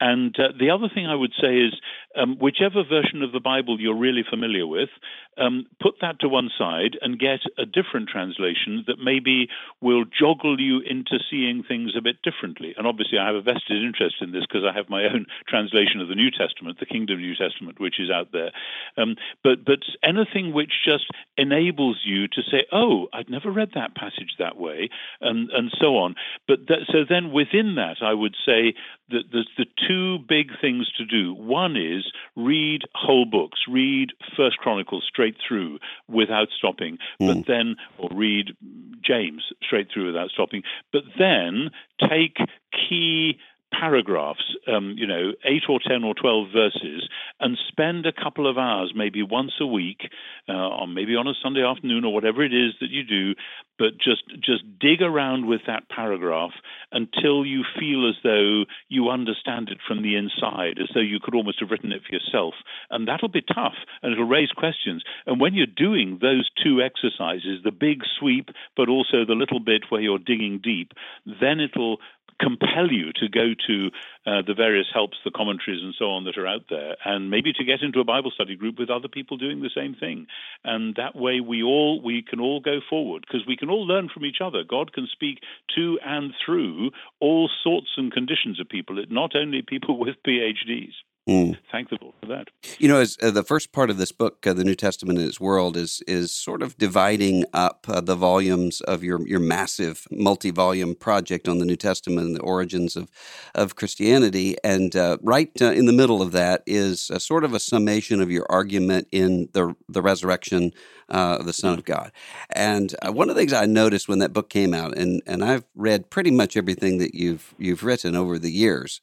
and 0.00 0.34
uh, 0.38 0.48
the 0.58 0.70
other 0.70 0.88
thing 0.92 1.06
I 1.06 1.14
would 1.14 1.32
say 1.40 1.56
is 1.56 1.72
um, 2.16 2.36
whichever 2.38 2.82
version 2.84 3.22
of 3.22 3.32
the 3.32 3.40
Bible 3.40 3.80
you're 3.80 3.96
really 3.96 4.24
familiar 4.28 4.66
with, 4.66 4.90
um, 5.38 5.66
put 5.80 5.94
that 6.00 6.20
to 6.20 6.28
one 6.28 6.50
side 6.56 6.98
and 7.00 7.18
get 7.18 7.40
a 7.58 7.66
different 7.66 8.08
translation 8.08 8.84
that 8.86 8.98
maybe 9.02 9.48
will 9.80 10.04
joggle 10.04 10.58
you 10.58 10.80
into 10.80 11.18
seeing 11.30 11.62
things 11.66 11.92
a 11.96 12.02
bit 12.02 12.16
differently. 12.22 12.74
And 12.76 12.86
obviously, 12.86 13.18
I 13.18 13.26
have 13.26 13.34
a 13.34 13.40
vested 13.40 13.82
interest 13.82 14.16
in 14.20 14.32
this 14.32 14.44
because 14.46 14.62
I 14.68 14.76
have 14.76 14.88
my 14.88 15.04
own 15.04 15.26
translation 15.48 16.00
of 16.00 16.08
the 16.08 16.14
New 16.14 16.30
Testament, 16.30 16.78
the 16.78 16.86
Kingdom 16.86 17.18
New 17.18 17.34
Testament, 17.34 17.80
which 17.80 17.98
is 17.98 18.10
out 18.10 18.28
there. 18.32 18.50
Um, 18.96 19.16
but 19.42 19.64
but 19.64 19.80
anything 20.02 20.52
which 20.52 20.84
just 20.84 21.06
enables 21.36 22.02
you 22.04 22.28
to 22.28 22.42
say, 22.42 22.66
"Oh, 22.72 23.08
I'd 23.12 23.30
never 23.30 23.50
read 23.50 23.70
that 23.74 23.94
passage 23.94 24.36
that 24.38 24.56
way," 24.56 24.90
and 25.20 25.50
and 25.50 25.72
so 25.80 25.96
on. 25.96 26.14
But 26.46 26.66
that, 26.68 26.86
so 26.92 27.04
then 27.08 27.32
within 27.32 27.76
that, 27.76 28.02
I 28.02 28.14
would 28.14 28.33
say 28.46 28.74
that 29.10 29.24
there's 29.32 29.50
the 29.56 29.66
two 29.88 30.18
big 30.28 30.50
things 30.60 30.90
to 30.98 31.04
do. 31.04 31.34
One 31.34 31.76
is 31.76 32.10
read 32.36 32.82
whole 32.94 33.26
books, 33.26 33.60
read 33.68 34.10
First 34.36 34.58
Chronicles 34.58 35.04
straight 35.08 35.36
through 35.46 35.78
without 36.08 36.48
stopping, 36.56 36.98
mm. 37.20 37.26
but 37.26 37.46
then 37.46 37.76
or 37.98 38.10
read 38.12 38.56
James 39.04 39.42
straight 39.62 39.88
through 39.92 40.06
without 40.06 40.30
stopping, 40.30 40.62
but 40.92 41.02
then 41.18 41.70
take 42.00 42.36
key 42.72 43.38
paragraphs, 43.80 44.44
um, 44.66 44.94
you 44.96 45.06
know, 45.06 45.32
eight 45.44 45.64
or 45.68 45.80
ten 45.86 46.04
or 46.04 46.14
twelve 46.14 46.48
verses, 46.52 47.08
and 47.40 47.58
spend 47.68 48.06
a 48.06 48.12
couple 48.12 48.48
of 48.48 48.58
hours, 48.58 48.92
maybe 48.94 49.22
once 49.22 49.52
a 49.60 49.66
week, 49.66 50.02
uh, 50.48 50.52
or 50.52 50.86
maybe 50.86 51.16
on 51.16 51.26
a 51.26 51.34
Sunday 51.42 51.64
afternoon 51.64 52.04
or 52.04 52.12
whatever 52.12 52.42
it 52.42 52.54
is 52.54 52.72
that 52.80 52.90
you 52.90 53.02
do, 53.02 53.34
but 53.78 53.98
just 53.98 54.22
just 54.40 54.62
dig 54.78 55.02
around 55.02 55.46
with 55.46 55.62
that 55.66 55.88
paragraph 55.88 56.52
until 56.92 57.44
you 57.44 57.62
feel 57.78 58.08
as 58.08 58.16
though 58.22 58.64
you 58.88 59.08
understand 59.10 59.68
it 59.68 59.78
from 59.86 60.02
the 60.02 60.16
inside, 60.16 60.78
as 60.80 60.88
though 60.94 61.00
you 61.00 61.18
could 61.20 61.34
almost 61.34 61.60
have 61.60 61.70
written 61.70 61.92
it 61.92 62.02
for 62.06 62.14
yourself. 62.14 62.54
And 62.90 63.08
that'll 63.08 63.28
be 63.28 63.42
tough, 63.42 63.74
and 64.02 64.12
it'll 64.12 64.24
raise 64.24 64.50
questions. 64.50 65.02
And 65.26 65.40
when 65.40 65.54
you're 65.54 65.66
doing 65.66 66.18
those 66.20 66.48
two 66.62 66.80
exercises, 66.80 67.62
the 67.64 67.72
big 67.72 68.02
sweep, 68.18 68.50
but 68.76 68.88
also 68.88 69.24
the 69.24 69.34
little 69.34 69.60
bit 69.60 69.90
where 69.90 70.00
you're 70.00 70.18
digging 70.18 70.60
deep, 70.62 70.92
then 71.26 71.60
it'll 71.60 71.98
compel 72.40 72.90
you 72.90 73.12
to 73.14 73.28
go 73.28 73.54
to 73.66 73.90
uh, 74.26 74.42
the 74.46 74.54
various 74.54 74.86
helps, 74.92 75.16
the 75.24 75.30
commentaries, 75.30 75.82
and 75.82 75.94
so 75.98 76.06
on 76.06 76.24
that 76.24 76.38
are 76.38 76.46
out 76.46 76.64
there, 76.70 76.96
and 77.04 77.30
maybe 77.30 77.52
to 77.52 77.64
get 77.64 77.82
into 77.82 78.00
a 78.00 78.04
Bible 78.04 78.30
study 78.30 78.56
group 78.56 78.78
with 78.78 78.90
other 78.90 79.08
people 79.08 79.36
doing 79.36 79.60
the 79.60 79.70
same 79.74 79.94
thing. 79.94 80.26
And 80.64 80.94
that 80.96 81.16
way, 81.16 81.40
we 81.40 81.62
all 81.62 82.00
we 82.02 82.22
can 82.22 82.40
all 82.40 82.60
go 82.60 82.80
forward 82.88 83.24
because 83.26 83.46
we 83.46 83.56
can 83.56 83.70
all 83.70 83.86
learn 83.86 84.08
from 84.12 84.24
each 84.24 84.38
other. 84.40 84.64
God 84.64 84.92
can 84.92 85.06
speak 85.12 85.40
to 85.76 85.98
and 86.04 86.32
through 86.44 86.90
all 87.20 87.50
sorts 87.62 87.88
and 87.96 88.12
conditions 88.12 88.60
of 88.60 88.68
people, 88.68 89.02
not 89.10 89.36
only 89.36 89.62
people 89.62 89.98
with 90.04 90.16
PhDs. 90.26 90.92
Mm. 91.28 91.56
Thank 91.72 91.88
the 91.88 91.96
for 92.20 92.26
that. 92.26 92.48
You 92.78 92.88
know, 92.88 93.00
as 93.00 93.16
uh, 93.22 93.30
the 93.30 93.42
first 93.42 93.72
part 93.72 93.88
of 93.88 93.96
this 93.96 94.12
book, 94.12 94.46
uh, 94.46 94.52
the 94.52 94.64
New 94.64 94.74
Testament 94.74 95.18
in 95.18 95.26
its 95.26 95.40
world, 95.40 95.74
is 95.74 96.02
is 96.06 96.32
sort 96.32 96.62
of 96.62 96.76
dividing 96.76 97.44
up 97.54 97.86
uh, 97.88 98.02
the 98.02 98.14
volumes 98.14 98.82
of 98.82 99.02
your 99.02 99.26
your 99.26 99.40
massive 99.40 100.06
multi-volume 100.10 100.94
project 100.94 101.48
on 101.48 101.58
the 101.58 101.64
New 101.64 101.76
Testament 101.76 102.26
and 102.26 102.36
the 102.36 102.42
origins 102.42 102.94
of 102.94 103.10
of 103.54 103.74
Christianity, 103.74 104.56
and 104.62 104.94
uh, 104.94 105.16
right 105.22 105.50
uh, 105.62 105.72
in 105.72 105.86
the 105.86 105.94
middle 105.94 106.20
of 106.20 106.32
that 106.32 106.62
is 106.66 107.10
sort 107.18 107.44
of 107.44 107.54
a 107.54 107.60
summation 107.60 108.20
of 108.20 108.30
your 108.30 108.46
argument 108.50 109.08
in 109.10 109.48
the 109.52 109.74
the 109.88 110.02
resurrection 110.02 110.72
uh, 111.08 111.38
of 111.40 111.46
the 111.46 111.54
Son 111.54 111.78
of 111.78 111.86
God. 111.86 112.12
And 112.50 112.94
one 113.02 113.30
of 113.30 113.34
the 113.34 113.40
things 113.40 113.54
I 113.54 113.64
noticed 113.64 114.08
when 114.08 114.18
that 114.18 114.34
book 114.34 114.50
came 114.50 114.74
out, 114.74 114.98
and 114.98 115.22
and 115.26 115.42
I've 115.42 115.64
read 115.74 116.10
pretty 116.10 116.30
much 116.30 116.54
everything 116.54 116.98
that 116.98 117.14
you've 117.14 117.54
you've 117.56 117.82
written 117.82 118.14
over 118.14 118.38
the 118.38 118.52
years, 118.52 119.00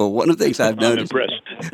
but 0.00 0.08
one 0.08 0.30
of 0.30 0.38
the 0.38 0.44
things 0.44 0.58
I've 0.60 0.78
noticed, 0.78 1.12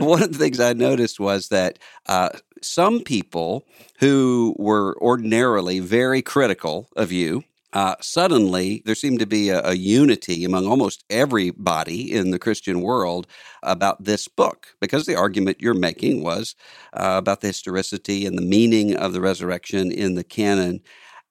one 0.00 0.21
of 0.21 0.33
the 0.33 0.38
things 0.38 0.59
I 0.59 0.73
noticed 0.73 1.21
was 1.21 1.47
that 1.50 1.78
uh, 2.06 2.30
some 2.61 2.99
people 2.99 3.64
who 4.00 4.56
were 4.59 4.99
ordinarily 5.00 5.78
very 5.78 6.23
critical 6.23 6.88
of 6.97 7.12
you. 7.12 7.45
Uh, 7.73 7.95
suddenly, 8.00 8.83
there 8.85 8.97
seemed 8.97 9.21
to 9.21 9.26
be 9.26 9.50
a, 9.50 9.64
a, 9.64 9.75
unity 9.75 10.45
among 10.45 10.66
almost 10.66 11.04
everybody 11.09 12.12
in 12.12 12.33
the 12.33 12.38
Christian 12.40 12.80
world 12.80 13.28
about 13.62 14.02
this 14.02 14.26
book, 14.26 14.75
because 14.80 15.06
the 15.06 15.14
argument 15.14 15.61
you're 15.61 15.75
making 15.75 16.25
was 16.25 16.56
uh, 16.95 17.14
about 17.18 17.42
the 17.42 17.49
historicity 17.49 18.26
and 18.26 18.37
the 18.37 18.42
meaning 18.42 18.97
of 18.97 19.12
the 19.12 19.21
resurrection 19.21 19.92
in 19.92 20.16
the 20.16 20.25
canon. 20.25 20.80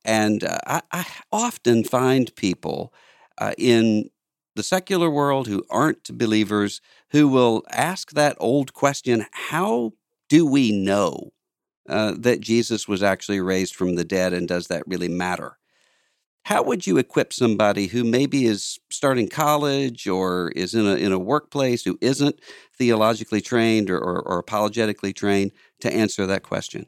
And 0.06 0.46
uh, 0.46 0.60
I, 0.66 0.82
I, 0.94 1.06
often 1.34 1.84
find 1.84 2.34
people 2.36 2.94
uh, 3.38 3.54
in 3.58 4.10
the 4.56 4.64
secular 4.64 5.10
world 5.10 5.48
who 5.48 5.64
aren't 5.70 6.18
believers 6.18 6.82
who 7.12 7.28
will 7.28 7.64
ask 7.70 8.12
that 8.12 8.38
old 8.40 8.74
question 8.74 9.26
how 9.32 9.94
do 10.30 10.46
we 10.46 10.72
know 10.72 11.32
uh, 11.88 12.16
that 12.18 12.42
Jesus 12.42 12.88
was 12.88 13.04
actually 13.04 13.40
raised 13.40 13.76
from 13.76 13.96
the 13.96 14.04
dead 14.04 14.34
and 14.34 14.48
does 14.48 14.68
that 14.68 14.88
really 14.88 15.08
matter? 15.08 15.58
How 16.46 16.62
would 16.64 16.86
you 16.86 16.98
equip 16.98 17.34
somebody 17.34 17.88
who 17.88 18.04
maybe 18.04 18.46
is 18.46 18.80
starting 18.92 19.30
college 19.30 20.08
or 20.08 20.52
is 20.56 20.76
in 20.76 20.86
a, 20.86 20.96
in 20.96 21.12
a 21.12 21.20
workplace 21.20 21.84
who 21.84 21.98
isn't 22.02 22.40
theologically 22.78 23.42
trained 23.42 23.90
or, 23.90 23.98
or, 23.98 24.22
or 24.22 24.38
apologetically 24.40 25.12
trained 25.12 25.52
to 25.82 25.92
answer 25.92 26.26
that 26.28 26.44
question? 26.44 26.86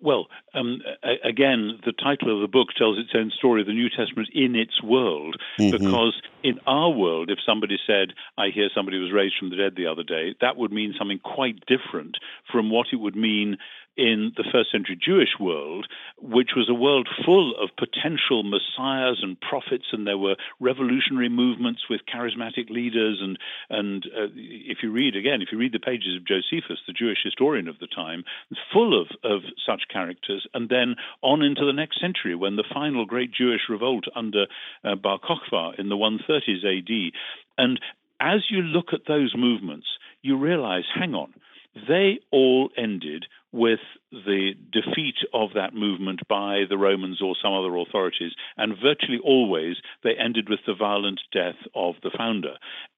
Well, 0.00 0.26
um, 0.54 0.80
again, 1.24 1.80
the 1.84 1.92
title 1.92 2.34
of 2.34 2.40
the 2.40 2.48
book 2.48 2.68
tells 2.76 2.98
its 2.98 3.10
own 3.14 3.30
story, 3.30 3.64
the 3.64 3.72
New 3.72 3.88
Testament 3.88 4.28
in 4.34 4.54
its 4.54 4.82
world, 4.82 5.36
mm-hmm. 5.58 5.70
because 5.70 6.20
in 6.42 6.60
our 6.66 6.90
world, 6.90 7.30
if 7.30 7.38
somebody 7.44 7.78
said, 7.86 8.12
I 8.36 8.48
hear 8.48 8.68
somebody 8.74 8.98
was 8.98 9.12
raised 9.12 9.36
from 9.38 9.50
the 9.50 9.56
dead 9.56 9.74
the 9.76 9.86
other 9.86 10.02
day, 10.02 10.34
that 10.40 10.56
would 10.56 10.72
mean 10.72 10.94
something 10.98 11.18
quite 11.18 11.64
different 11.66 12.16
from 12.50 12.70
what 12.70 12.88
it 12.92 12.96
would 12.96 13.16
mean 13.16 13.56
in 13.96 14.32
the 14.36 14.44
first 14.50 14.72
century 14.72 14.98
Jewish 15.00 15.38
world, 15.38 15.86
which 16.20 16.50
was 16.56 16.68
a 16.68 16.74
world 16.74 17.08
full 17.24 17.54
of 17.56 17.70
potential 17.76 18.42
messiahs 18.42 19.20
and 19.22 19.40
prophets, 19.40 19.86
and 19.92 20.06
there 20.06 20.18
were 20.18 20.36
revolutionary 20.60 21.28
movements 21.28 21.82
with 21.88 22.00
charismatic 22.12 22.70
leaders. 22.70 23.20
And 23.22 23.38
and 23.70 24.04
uh, 24.06 24.28
if 24.34 24.78
you 24.82 24.90
read 24.90 25.16
again, 25.16 25.42
if 25.42 25.48
you 25.52 25.58
read 25.58 25.72
the 25.72 25.78
pages 25.78 26.16
of 26.16 26.26
Josephus, 26.26 26.80
the 26.86 26.92
Jewish 26.92 27.18
historian 27.22 27.68
of 27.68 27.78
the 27.78 27.86
time, 27.86 28.24
full 28.72 29.00
of 29.00 29.08
of 29.22 29.42
such 29.64 29.82
characters. 29.92 30.46
And 30.54 30.68
then 30.68 30.96
on 31.22 31.42
into 31.42 31.64
the 31.64 31.72
next 31.72 32.00
century, 32.00 32.34
when 32.34 32.56
the 32.56 32.64
final 32.72 33.06
great 33.06 33.32
Jewish 33.32 33.62
revolt 33.68 34.04
under 34.14 34.46
uh, 34.82 34.94
Bar 34.96 35.18
Kokhba 35.18 35.78
in 35.78 35.88
the 35.88 35.96
130s 35.96 36.64
A.D. 36.64 37.12
And 37.56 37.80
as 38.20 38.44
you 38.50 38.62
look 38.62 38.92
at 38.92 39.06
those 39.06 39.34
movements, 39.36 39.86
you 40.22 40.36
realize, 40.38 40.84
hang 40.94 41.14
on, 41.14 41.34
they 41.74 42.20
all 42.30 42.70
ended 42.76 43.26
with 43.52 43.80
the 44.10 44.52
defeat 44.72 45.16
of 45.32 45.50
that 45.54 45.74
movement 45.74 46.20
by 46.28 46.62
the 46.68 46.78
Romans 46.78 47.20
or 47.22 47.34
some 47.40 47.52
other 47.52 47.76
authorities, 47.76 48.32
and 48.56 48.74
virtually 48.82 49.20
always 49.22 49.76
they 50.02 50.14
ended 50.18 50.48
with 50.48 50.60
the 50.66 50.74
violent 50.74 51.20
death 51.32 51.56
of 51.74 51.94
the 52.02 52.10
founder. 52.16 52.54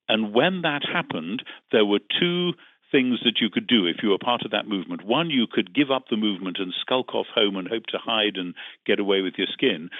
And 0.09 0.33
when 0.33 0.62
that 0.62 0.83
happened, 0.90 1.42
there 1.73 1.85
were 1.85 2.00
two 2.21 2.52
things 2.92 3.18
that 3.25 3.40
you 3.40 3.50
could 3.50 3.66
do 3.66 3.87
if 3.87 3.97
you 4.02 4.11
were 4.11 4.18
part 4.18 4.42
of 4.45 4.52
that 4.52 4.68
movement. 4.68 5.04
One, 5.04 5.28
you 5.28 5.47
could 5.50 5.75
give 5.75 5.90
up 5.90 6.04
the 6.09 6.16
movement 6.16 6.59
and 6.59 6.73
skulk 6.80 7.14
off 7.14 7.26
home 7.35 7.56
and 7.56 7.68
hope 7.68 7.87
to 7.87 7.99
hide 7.99 8.37
and 8.37 8.54
get 8.87 9.00
away 9.00 9.23
with 9.23 9.35
your 9.37 9.49
skin 9.52 9.90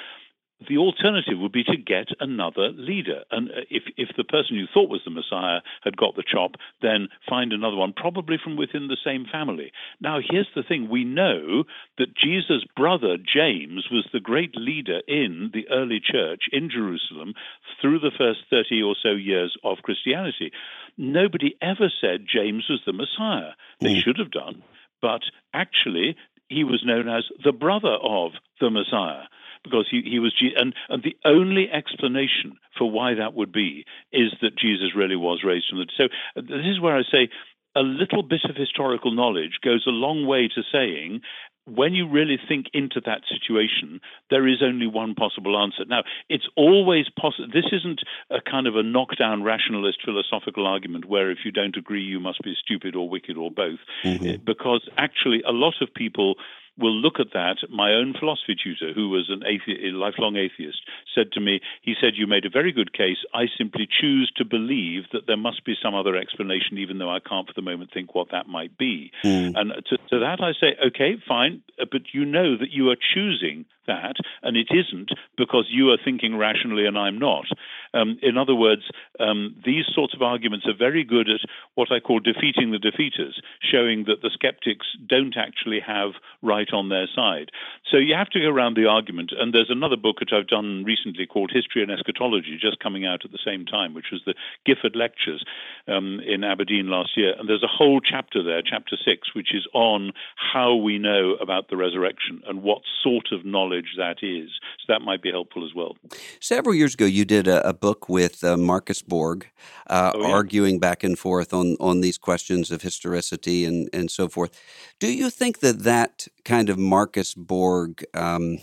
the 0.69 0.79
alternative 0.79 1.39
would 1.39 1.53
be 1.53 1.65
to 1.65 1.77
get 1.77 2.09
another 2.19 2.71
leader. 2.73 3.25
And 3.31 3.51
uh, 3.51 3.69
if, 3.71 3.83
if 3.97 4.09
the 4.17 4.25
person 4.25 4.57
you 4.57 4.67
thought 4.73 4.89
was 4.89 5.03
the 5.05 5.11
Messiah 5.11 5.61
had 5.83 5.97
got 5.97 6.17
the 6.17 6.25
chop, 6.27 6.53
then 6.81 7.09
find 7.29 7.53
another 7.53 7.77
one, 7.77 7.93
probably 7.95 8.37
from 8.43 8.57
within 8.57 8.89
the 8.89 8.97
same 9.05 9.27
family. 9.31 9.73
Now, 10.01 10.19
here's 10.19 10.49
the 10.55 10.63
thing 10.63 10.89
we 10.89 11.05
know 11.05 11.65
that 11.99 12.17
Jesus' 12.17 12.65
brother 12.75 13.17
James 13.19 13.89
was 13.91 14.09
the 14.13 14.21
great 14.21 14.57
leader 14.57 15.01
in 15.07 15.51
the 15.53 15.69
early 15.71 16.01
church 16.01 16.45
in 16.53 16.71
Jerusalem 16.71 17.35
through 17.81 18.01
the 18.01 18.13
first 18.17 18.41
30 18.51 18.83
or 18.83 18.97
so 19.01 19.11
years 19.11 19.57
of 19.63 19.79
Christianity. 19.83 20.53
Nobody 20.97 21.55
ever 21.61 21.93
said 22.01 22.27
James 22.33 22.65
was 22.71 22.81
the 22.87 22.93
Messiah. 22.95 23.53
They 23.81 23.95
mm. 23.95 24.03
should 24.03 24.19
have 24.19 24.31
done. 24.31 24.63
But 25.03 25.21
actually, 25.53 26.17
he 26.49 26.65
was 26.65 26.83
known 26.85 27.09
as 27.09 27.25
the 27.45 27.53
brother 27.53 27.97
of 28.03 28.33
the 28.61 28.71
Messiah 28.71 29.25
because 29.65 29.87
he, 29.91 30.03
he 30.03 30.19
was 30.19 30.35
and 30.57 30.75
and 30.89 31.03
the 31.03 31.17
only 31.25 31.69
explanation 31.71 32.59
for 32.77 32.91
why 32.91 33.15
that 33.15 33.35
would 33.35 33.53
be 33.53 33.85
is 34.13 34.33
that 34.43 34.57
Jesus 34.57 34.95
really 34.95 35.17
was 35.17 35.43
raised 35.45 35.67
from 35.69 35.79
the 35.79 35.87
dead. 35.87 35.95
so 35.97 36.05
uh, 36.41 36.43
this 36.43 36.67
is 36.67 36.81
where 36.81 36.97
I 36.97 37.03
say 37.11 37.29
a 37.77 37.81
little 37.81 38.23
bit 38.23 38.41
of 38.49 38.57
historical 38.57 39.13
knowledge 39.13 39.59
goes 39.63 39.85
a 39.87 39.91
long 39.91 40.27
way 40.27 40.49
to 40.49 40.63
saying 40.73 41.21
when 41.67 41.95
you 41.95 42.09
really 42.09 42.39
think 42.49 42.67
into 42.73 43.01
that 43.05 43.23
situation, 43.29 44.01
there 44.31 44.47
is 44.47 44.63
only 44.63 44.87
one 44.87 45.15
possible 45.15 45.61
answer. 45.61 45.85
Now, 45.87 46.05
it's 46.29 46.49
always 46.57 47.07
possible. 47.21 47.49
This 47.53 47.67
isn't 47.73 48.01
a 48.31 48.41
kind 48.41 48.69
of 48.69 48.77
a 48.77 48.85
knockdown 48.85 49.43
rationalist 49.43 49.99
philosophical 50.05 50.67
argument 50.67 51.07
where 51.07 51.31
if 51.31 51.39
you 51.45 51.51
don't 51.51 51.77
agree, 51.77 52.03
you 52.03 52.21
must 52.21 52.41
be 52.43 52.55
stupid 52.59 52.95
or 52.95 53.09
wicked 53.09 53.37
or 53.37 53.51
both. 53.51 53.81
Mm-hmm. 54.05 54.45
Because 54.45 54.89
actually, 54.97 55.43
a 55.47 55.51
lot 55.51 55.75
of 55.81 55.93
people 55.93 56.37
will 56.78 56.95
look 56.95 57.18
at 57.18 57.33
that. 57.33 57.56
My 57.71 57.92
own 57.92 58.14
philosophy 58.18 58.54
tutor, 58.54 58.92
who 58.92 59.09
was 59.09 59.30
an 59.30 59.40
athe- 59.40 59.83
a 59.85 59.97
lifelong 59.97 60.37
atheist, 60.37 60.78
said 61.14 61.33
to 61.33 61.40
me, 61.40 61.61
he 61.83 61.95
said, 62.00 62.12
You 62.16 62.26
made 62.26 62.45
a 62.45 62.50
very 62.50 62.73
good 62.73 62.92
case. 62.92 63.18
I 63.35 63.47
simply 63.56 63.88
choose 63.88 64.30
to 64.37 64.45
believe 64.45 65.04
that 65.12 65.26
there 65.26 65.37
must 65.37 65.64
be 65.64 65.75
some 65.83 65.95
other 65.95 66.16
explanation, 66.16 66.78
even 66.78 66.99
though 66.99 67.11
I 67.11 67.21
can't 67.21 67.47
for 67.47 67.54
the 67.54 67.62
moment 67.62 67.90
think 67.92 68.14
what 68.14 68.30
that 68.33 68.47
might 68.47 68.76
be. 68.76 69.11
Mm. 69.25 69.52
And 69.56 69.73
to, 69.88 69.97
to 70.11 70.18
that 70.21 70.40
I 70.40 70.52
say, 70.61 70.76
Okay, 70.88 71.16
fine, 71.26 71.62
but 71.78 72.12
you 72.12 72.25
know 72.25 72.56
that 72.56 72.71
you 72.71 72.90
are 72.90 72.97
choosing 73.14 73.64
that, 73.87 74.16
and 74.43 74.57
it 74.57 74.69
isn't 74.71 75.11
because 75.37 75.66
you 75.71 75.90
are 75.90 75.99
thinking 76.02 76.37
rationally 76.37 76.87
and 76.87 76.99
I'm 76.99 77.19
not. 77.19 77.47
Um, 77.95 78.19
in 78.23 78.37
other 78.37 78.55
words, 78.55 78.83
um, 79.21 79.57
these 79.64 79.85
sorts 79.95 80.14
of 80.14 80.23
arguments 80.23 80.66
are 80.66 80.76
very 80.76 81.05
good 81.05 81.28
at 81.28 81.40
what 81.75 81.90
I 81.90 82.00
call 82.00 82.21
defeating 82.21 82.71
the 82.71 82.78
defeaters, 82.78 83.35
showing 83.61 84.05
that 84.05 84.23
the 84.23 84.31
skeptics 84.33 84.87
don't 85.07 85.37
actually 85.37 85.81
have 85.81 86.12
right 86.43 86.69
on 86.73 86.88
their 86.88 87.09
side. 87.14 87.50
So 87.90 87.97
you 87.97 88.14
have 88.14 88.31
to 88.31 88.40
go 88.40 88.49
around 88.49 88.76
the 88.76 88.87
argument, 88.87 89.33
and 89.37 89.52
there's 89.52 89.71
another 89.71 89.97
book 89.97 90.21
which 90.21 90.33
I've 90.33 90.49
done 90.49 90.85
recently 90.85 91.26
called 91.26 91.50
History 91.52 91.83
and 91.83 91.90
Eschatology, 91.90 92.59
just 92.61 92.81
coming 92.81 93.07
out 93.07 93.25
at 93.25 93.33
the 93.33 93.38
same 93.45 93.64
time, 93.64 93.95
which 93.95 94.11
was 94.12 94.23
the 94.26 94.35
Gifford 94.64 94.97
Lectures 94.97 95.45
um, 95.88 96.21
in 96.26 96.45
Aberdeen 96.45 96.88
last 96.88 97.16
year. 97.16 97.35
And 97.38 97.49
there's 97.49 97.62
a 97.62 97.69
whole 97.69 98.00
chapter 98.00 98.43
there, 98.43 98.62
chapter 98.62 98.97
six, 99.02 99.35
which 99.35 99.55
is 99.55 99.66
on 99.73 100.12
how 100.37 100.75
we 100.75 100.99
know 100.99 101.35
about 101.40 101.69
the 101.69 101.76
resurrection 101.76 102.43
and 102.47 102.62
what 102.62 102.83
sort 103.02 103.28
of 103.33 103.45
knowledge 103.45 103.75
knowledge 103.76 103.95
that 103.99 104.26
is. 104.26 104.50
So 104.80 104.92
that 104.92 105.02
might 105.02 105.23
be 105.23 105.30
helpful 105.30 105.64
as 105.64 105.75
well. 105.75 105.97
Several 106.40 106.75
years 106.75 106.95
ago, 106.95 107.04
you 107.04 107.25
did 107.25 107.49
a, 107.49 107.66
a 107.68 107.75
book 107.75 108.09
with 108.09 108.42
uh, 108.45 108.56
Marcus 108.56 109.02
Borg, 109.02 109.47
uh, 109.88 110.12
oh, 110.14 110.23
yeah. 110.23 110.33
arguing 110.33 110.78
back 110.78 111.04
and 111.04 111.18
forth 111.18 111.52
on, 111.52 111.76
on 111.80 112.00
these 112.00 112.18
questions 112.18 112.71
of 112.71 112.83
historicity 112.83 113.64
and, 113.64 113.88
and 113.92 114.11
so 114.11 114.28
forth. 114.28 114.61
Do 114.99 115.12
you 115.12 115.30
think 115.30 115.61
that 115.61 115.80
that 115.80 116.26
kind 116.45 116.71
of 116.71 116.78
Marcus 116.78 117.35
Borg 117.35 118.04
um, 118.14 118.59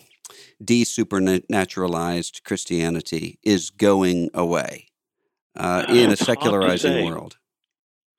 desupernaturalized 0.63 2.43
Christianity 2.43 3.39
is 3.43 3.70
going 3.70 4.29
away 4.34 4.88
uh, 5.55 5.86
in 5.89 6.12
a 6.12 6.15
secularizing 6.15 7.05
world? 7.05 7.38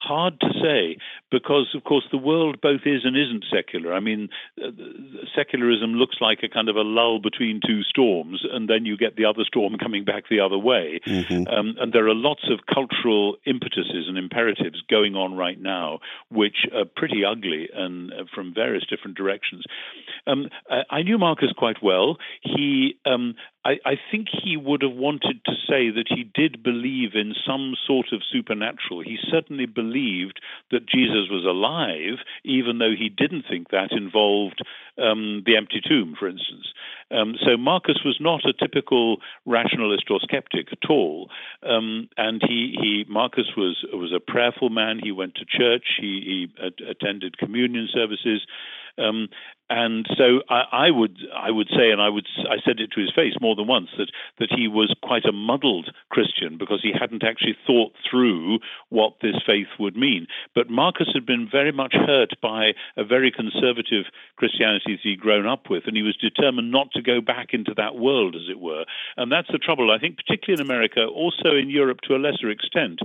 hard 0.04 0.38
to 0.40 0.48
say 0.62 0.96
because, 1.31 1.75
of 1.75 1.85
course, 1.85 2.04
the 2.11 2.19
world 2.19 2.61
both 2.61 2.83
is 2.85 3.02
and 3.04 3.16
isn't 3.16 3.45
secular. 3.52 3.93
I 3.93 4.00
mean, 4.00 4.28
uh, 4.62 4.71
secularism 5.35 5.95
looks 5.95 6.16
like 6.21 6.40
a 6.43 6.49
kind 6.49 6.69
of 6.69 6.76
a 6.76 6.83
lull 6.83 7.19
between 7.19 7.61
two 7.66 7.83
storms, 7.83 8.45
and 8.50 8.69
then 8.69 8.85
you 8.85 8.97
get 8.97 9.16
the 9.16 9.25
other 9.25 9.45
storm 9.45 9.76
coming 9.83 10.04
back 10.04 10.25
the 10.31 10.40
other 10.40 10.59
way. 10.59 11.00
Mm-hmm. 11.07 11.49
Um, 11.49 11.75
and 11.81 11.93
there 11.93 12.07
are 12.09 12.14
lots 12.14 12.45
of 12.50 12.61
cultural 12.73 13.37
impetuses 13.45 14.07
and 14.09 14.19
imperatives 14.19 14.83
going 14.88 15.14
on 15.14 15.35
right 15.35 15.61
now, 15.61 15.99
which 16.31 16.66
are 16.75 16.85
pretty 16.85 17.25
ugly 17.25 17.69
and 17.75 18.12
uh, 18.12 18.25
from 18.35 18.54
various 18.54 18.85
different 18.87 19.16
directions. 19.16 19.64
Um, 20.26 20.49
I, 20.71 20.99
I, 20.99 21.02
knew 21.02 21.19
Marcus 21.19 21.52
quite 21.57 21.83
well. 21.83 22.16
He 22.43 22.97
um, 23.04 23.35
I, 23.64 23.78
I, 23.85 23.94
think 24.11 24.28
he 24.30 24.56
would 24.56 24.83
have 24.83 24.92
wanted 24.92 25.42
to 25.47 25.52
say 25.66 25.90
that 25.90 26.06
he 26.09 26.25
did 26.35 26.62
believe 26.62 27.14
in 27.14 27.35
some 27.47 27.75
sort 27.87 28.06
of 28.12 28.21
supernatural. 28.30 29.00
He 29.02 29.16
certainly 29.30 29.66
believed 29.66 30.40
that 30.71 30.87
Jesus 30.87 31.28
was 31.30 31.44
alive, 31.44 32.18
even 32.44 32.78
though 32.78 32.94
he 32.97 33.09
didn't 33.09 33.47
think 33.49 33.71
that 33.71 33.92
involved 33.92 34.61
um, 34.99 35.42
the 35.47 35.56
empty 35.56 35.80
tomb, 35.87 36.14
for 36.18 36.28
instance. 36.28 36.66
Um, 37.11 37.35
so 37.44 37.56
Marcus 37.56 37.99
was 38.04 38.18
not 38.21 38.44
a 38.44 38.52
typical 38.52 39.18
rationalist 39.47 40.04
or 40.11 40.21
skeptic 40.21 40.68
at 40.73 40.90
all, 40.90 41.30
um, 41.62 42.09
and 42.16 42.42
he, 42.47 42.76
he 42.80 43.04
Marcus 43.09 43.49
was 43.56 43.85
was 43.92 44.12
a 44.14 44.21
prayerful 44.21 44.71
man. 44.71 45.00
He 45.02 45.12
went 45.12 45.35
to 45.37 45.44
church. 45.44 45.85
He, 46.00 46.49
he 46.59 46.64
attended 46.88 47.38
communion 47.38 47.88
services. 47.92 48.42
Um, 48.98 49.28
and 49.70 50.06
so 50.18 50.42
I, 50.50 50.86
I, 50.86 50.90
would 50.90 51.16
I 51.34 51.50
would 51.50 51.68
say, 51.68 51.90
and 51.90 52.00
I 52.00 52.10
would 52.10 52.26
I 52.48 52.56
said 52.64 52.80
it 52.80 52.92
to 52.92 53.00
his 53.00 53.10
face 53.14 53.32
more 53.40 53.56
than 53.56 53.66
once 53.66 53.88
that 53.96 54.10
that 54.38 54.52
he 54.54 54.68
was 54.68 54.94
quite 55.02 55.24
a 55.24 55.32
muddled 55.32 55.90
Christian 56.10 56.58
because 56.58 56.80
he 56.82 56.92
hadn't 56.92 57.24
actually 57.24 57.56
thought 57.66 57.94
through 58.08 58.58
what 58.90 59.14
this 59.22 59.36
faith 59.46 59.68
would 59.78 59.96
mean. 59.96 60.26
But 60.54 60.68
Marcus 60.68 61.08
had 61.14 61.24
been 61.24 61.48
very 61.50 61.72
much 61.72 61.94
hurt 61.94 62.34
by 62.42 62.72
a 62.96 63.04
very 63.04 63.32
conservative 63.32 64.04
Christianity 64.36 64.96
that 64.96 65.00
he'd 65.02 65.20
grown 65.20 65.46
up 65.46 65.70
with, 65.70 65.84
and 65.86 65.96
he 65.96 66.02
was 66.02 66.16
determined 66.16 66.70
not 66.70 66.92
to 66.92 67.02
go 67.02 67.22
back 67.22 67.48
into 67.52 67.72
that 67.76 67.96
world, 67.96 68.36
as 68.36 68.50
it 68.50 68.60
were. 68.60 68.84
And 69.16 69.32
that's 69.32 69.50
the 69.50 69.58
trouble, 69.58 69.90
I 69.90 69.98
think, 69.98 70.16
particularly 70.16 70.60
in 70.62 70.66
America, 70.66 71.06
also 71.06 71.56
in 71.56 71.70
Europe 71.70 72.00
to 72.02 72.14
a 72.14 72.18
lesser 72.20 72.50
extent 72.50 73.00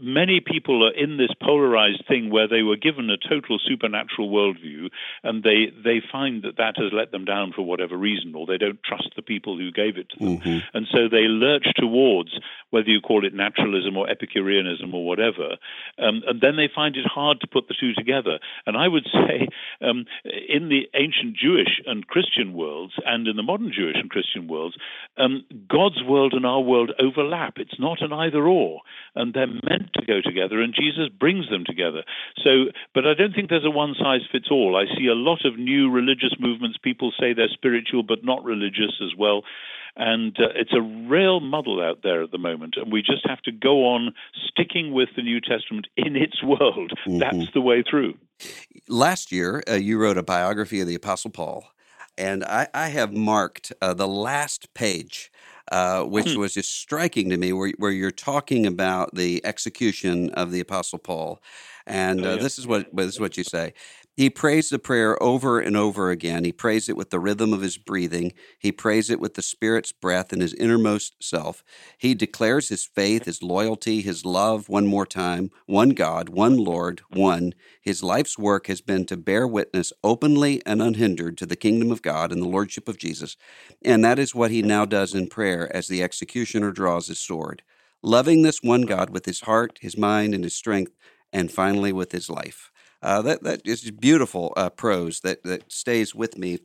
many 0.00 0.40
people 0.40 0.86
are 0.86 0.92
in 0.92 1.16
this 1.16 1.30
polarized 1.40 2.04
thing 2.08 2.30
where 2.30 2.48
they 2.48 2.62
were 2.62 2.76
given 2.76 3.10
a 3.10 3.16
total 3.16 3.58
supernatural 3.64 4.30
worldview 4.30 4.88
and 5.24 5.42
they, 5.42 5.72
they 5.82 6.00
find 6.12 6.42
that 6.42 6.58
that 6.58 6.76
has 6.76 6.92
let 6.92 7.10
them 7.10 7.24
down 7.24 7.52
for 7.54 7.62
whatever 7.62 7.96
reason 7.96 8.34
or 8.34 8.46
they 8.46 8.58
don't 8.58 8.82
trust 8.84 9.08
the 9.16 9.22
people 9.22 9.58
who 9.58 9.72
gave 9.72 9.96
it 9.96 10.10
to 10.10 10.18
them. 10.18 10.38
Mm-hmm. 10.38 10.58
And 10.74 10.86
so 10.92 11.08
they 11.10 11.26
lurch 11.26 11.66
towards 11.76 12.38
whether 12.70 12.88
you 12.88 13.00
call 13.00 13.24
it 13.24 13.34
naturalism 13.34 13.96
or 13.96 14.08
Epicureanism 14.08 14.94
or 14.94 15.06
whatever. 15.06 15.56
Um, 15.98 16.22
and 16.26 16.40
then 16.40 16.56
they 16.56 16.68
find 16.72 16.96
it 16.96 17.06
hard 17.06 17.40
to 17.40 17.46
put 17.46 17.68
the 17.68 17.74
two 17.78 17.94
together. 17.94 18.38
And 18.66 18.76
I 18.76 18.86
would 18.86 19.06
say 19.12 19.48
um, 19.80 20.04
in 20.24 20.68
the 20.68 20.88
ancient 20.94 21.36
Jewish 21.36 21.80
and 21.86 22.06
Christian 22.06 22.52
worlds 22.52 22.92
and 23.04 23.26
in 23.26 23.36
the 23.36 23.42
modern 23.42 23.72
Jewish 23.74 23.96
and 23.96 24.10
Christian 24.10 24.46
worlds, 24.46 24.76
um, 25.16 25.44
God's 25.68 26.02
world 26.02 26.34
and 26.34 26.44
our 26.44 26.60
world 26.60 26.92
overlap. 27.00 27.54
It's 27.56 27.78
not 27.78 28.02
an 28.02 28.12
either 28.12 28.44
or. 28.46 28.80
And 29.14 29.32
they're 29.32 29.46
meant 29.46 29.94
to 29.94 30.04
go 30.04 30.20
together, 30.20 30.60
and 30.60 30.74
Jesus 30.74 31.08
brings 31.08 31.48
them 31.48 31.64
together. 31.64 32.02
So, 32.44 32.72
but 32.94 33.06
I 33.06 33.14
don't 33.14 33.32
think 33.32 33.48
there's 33.48 33.64
a 33.64 33.70
one 33.70 33.94
size 33.96 34.22
fits 34.30 34.48
all. 34.50 34.76
I 34.76 34.92
see 34.98 35.06
a 35.06 35.13
lot 35.14 35.44
of 35.44 35.58
new 35.58 35.90
religious 35.90 36.34
movements. 36.38 36.78
People 36.82 37.12
say 37.18 37.32
they're 37.32 37.48
spiritual 37.48 38.02
but 38.02 38.24
not 38.24 38.44
religious 38.44 39.00
as 39.02 39.14
well. 39.16 39.42
And 39.96 40.36
uh, 40.40 40.48
it's 40.56 40.72
a 40.72 40.80
real 40.80 41.38
muddle 41.38 41.80
out 41.80 42.00
there 42.02 42.22
at 42.22 42.32
the 42.32 42.38
moment. 42.38 42.74
And 42.76 42.92
we 42.92 43.00
just 43.00 43.26
have 43.28 43.40
to 43.42 43.52
go 43.52 43.86
on 43.86 44.12
sticking 44.48 44.92
with 44.92 45.10
the 45.14 45.22
New 45.22 45.40
Testament 45.40 45.86
in 45.96 46.16
its 46.16 46.42
world. 46.42 46.92
Mm-hmm. 47.06 47.18
That's 47.18 47.52
the 47.52 47.60
way 47.60 47.84
through. 47.88 48.14
Last 48.88 49.30
year, 49.30 49.62
uh, 49.68 49.74
you 49.74 49.98
wrote 49.98 50.18
a 50.18 50.22
biography 50.22 50.80
of 50.80 50.88
the 50.88 50.96
Apostle 50.96 51.30
Paul. 51.30 51.64
And 52.18 52.44
I, 52.44 52.68
I 52.74 52.88
have 52.88 53.12
marked 53.12 53.72
uh, 53.80 53.94
the 53.94 54.08
last 54.08 54.72
page 54.74 55.32
uh, 55.72 56.02
which 56.02 56.34
hmm. 56.34 56.40
was 56.40 56.54
just 56.54 56.78
striking 56.78 57.30
to 57.30 57.36
me, 57.36 57.52
where, 57.52 57.72
where 57.78 57.90
you're 57.90 58.10
talking 58.10 58.66
about 58.66 59.14
the 59.14 59.44
execution 59.46 60.30
of 60.30 60.50
the 60.50 60.60
Apostle 60.60 60.98
Paul. 60.98 61.40
And 61.86 62.24
oh, 62.24 62.32
uh, 62.32 62.36
this 62.36 62.58
is 62.58 62.66
what 62.66 62.94
this 62.94 63.06
is 63.06 63.20
what 63.20 63.36
you 63.36 63.44
say. 63.44 63.74
He 64.16 64.30
prays 64.30 64.68
the 64.68 64.78
prayer 64.78 65.20
over 65.20 65.58
and 65.58 65.76
over 65.76 66.10
again. 66.10 66.44
He 66.44 66.52
prays 66.52 66.88
it 66.88 66.96
with 66.96 67.10
the 67.10 67.18
rhythm 67.18 67.52
of 67.52 67.62
his 67.62 67.78
breathing. 67.78 68.32
He 68.60 68.70
prays 68.70 69.10
it 69.10 69.18
with 69.18 69.34
the 69.34 69.42
Spirit's 69.42 69.90
breath 69.90 70.32
in 70.32 70.40
his 70.40 70.54
innermost 70.54 71.16
self. 71.20 71.64
He 71.98 72.14
declares 72.14 72.68
his 72.68 72.84
faith, 72.84 73.24
his 73.24 73.42
loyalty, 73.42 74.02
his 74.02 74.24
love 74.24 74.68
one 74.68 74.86
more 74.86 75.06
time 75.06 75.50
one 75.66 75.90
God, 75.90 76.28
one 76.28 76.56
Lord, 76.56 77.02
one. 77.10 77.54
His 77.80 78.04
life's 78.04 78.38
work 78.38 78.68
has 78.68 78.80
been 78.80 79.04
to 79.06 79.16
bear 79.16 79.48
witness 79.48 79.92
openly 80.04 80.62
and 80.64 80.80
unhindered 80.80 81.36
to 81.38 81.46
the 81.46 81.56
kingdom 81.56 81.90
of 81.90 82.02
God 82.02 82.30
and 82.30 82.40
the 82.40 82.48
Lordship 82.48 82.88
of 82.88 82.98
Jesus. 82.98 83.36
And 83.82 84.04
that 84.04 84.20
is 84.20 84.34
what 84.34 84.52
he 84.52 84.62
now 84.62 84.84
does 84.84 85.14
in 85.14 85.26
prayer 85.26 85.74
as 85.74 85.88
the 85.88 86.02
executioner 86.02 86.70
draws 86.70 87.08
his 87.08 87.18
sword, 87.18 87.62
loving 88.00 88.42
this 88.42 88.62
one 88.62 88.82
God 88.82 89.10
with 89.10 89.24
his 89.26 89.40
heart, 89.40 89.78
his 89.80 89.98
mind, 89.98 90.34
and 90.34 90.44
his 90.44 90.54
strength, 90.54 90.92
and 91.32 91.50
finally 91.50 91.92
with 91.92 92.12
his 92.12 92.30
life. 92.30 92.70
Uh, 93.04 93.20
that 93.20 93.42
that 93.42 93.60
is 93.66 93.90
beautiful 93.90 94.54
uh, 94.56 94.70
prose 94.70 95.20
that 95.20 95.44
that 95.44 95.70
stays 95.70 96.14
with 96.14 96.38
me 96.38 96.58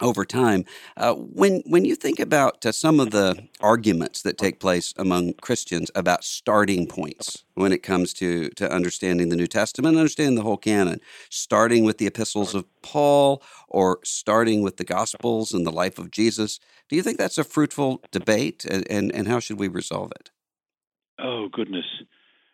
over 0.00 0.24
time. 0.24 0.64
Uh, 0.96 1.14
when 1.14 1.62
when 1.64 1.84
you 1.84 1.94
think 1.94 2.18
about 2.18 2.66
uh, 2.66 2.72
some 2.72 2.98
of 2.98 3.12
the 3.12 3.48
arguments 3.60 4.22
that 4.22 4.36
take 4.36 4.58
place 4.58 4.92
among 4.96 5.34
Christians 5.34 5.88
about 5.94 6.24
starting 6.24 6.88
points 6.88 7.44
when 7.54 7.70
it 7.70 7.84
comes 7.84 8.12
to 8.14 8.48
to 8.50 8.68
understanding 8.68 9.28
the 9.28 9.36
New 9.36 9.46
Testament, 9.46 9.96
understanding 9.96 10.34
the 10.34 10.42
whole 10.42 10.56
canon, 10.56 11.00
starting 11.30 11.84
with 11.84 11.98
the 11.98 12.06
epistles 12.08 12.52
of 12.52 12.64
Paul 12.82 13.40
or 13.68 14.00
starting 14.02 14.62
with 14.62 14.78
the 14.78 14.84
Gospels 14.84 15.54
and 15.54 15.64
the 15.64 15.70
life 15.70 16.00
of 16.00 16.10
Jesus, 16.10 16.58
do 16.88 16.96
you 16.96 17.02
think 17.02 17.16
that's 17.16 17.38
a 17.38 17.44
fruitful 17.44 18.02
debate, 18.10 18.64
and 18.64 18.84
and, 18.90 19.14
and 19.14 19.28
how 19.28 19.38
should 19.38 19.60
we 19.60 19.68
resolve 19.68 20.10
it? 20.18 20.32
Oh 21.20 21.48
goodness. 21.48 21.86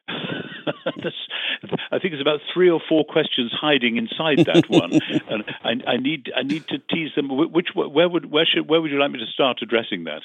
I 1.64 1.98
think 1.98 2.12
there's 2.12 2.20
about 2.20 2.40
three 2.52 2.70
or 2.70 2.80
four 2.88 3.04
questions 3.04 3.52
hiding 3.58 3.96
inside 3.96 4.44
that 4.46 4.68
one, 4.68 4.92
and 5.28 5.44
I, 5.62 5.92
I, 5.92 5.96
need 5.96 6.32
I 6.36 6.42
need 6.42 6.66
to 6.68 6.78
tease 6.78 7.10
them. 7.14 7.28
Which 7.52 7.68
where 7.74 8.08
would 8.08 8.30
where 8.30 8.46
should 8.46 8.68
where 8.68 8.80
would 8.80 8.90
you 8.90 8.98
like 8.98 9.10
me 9.10 9.18
to 9.18 9.26
start 9.26 9.58
addressing 9.62 10.04
that? 10.04 10.22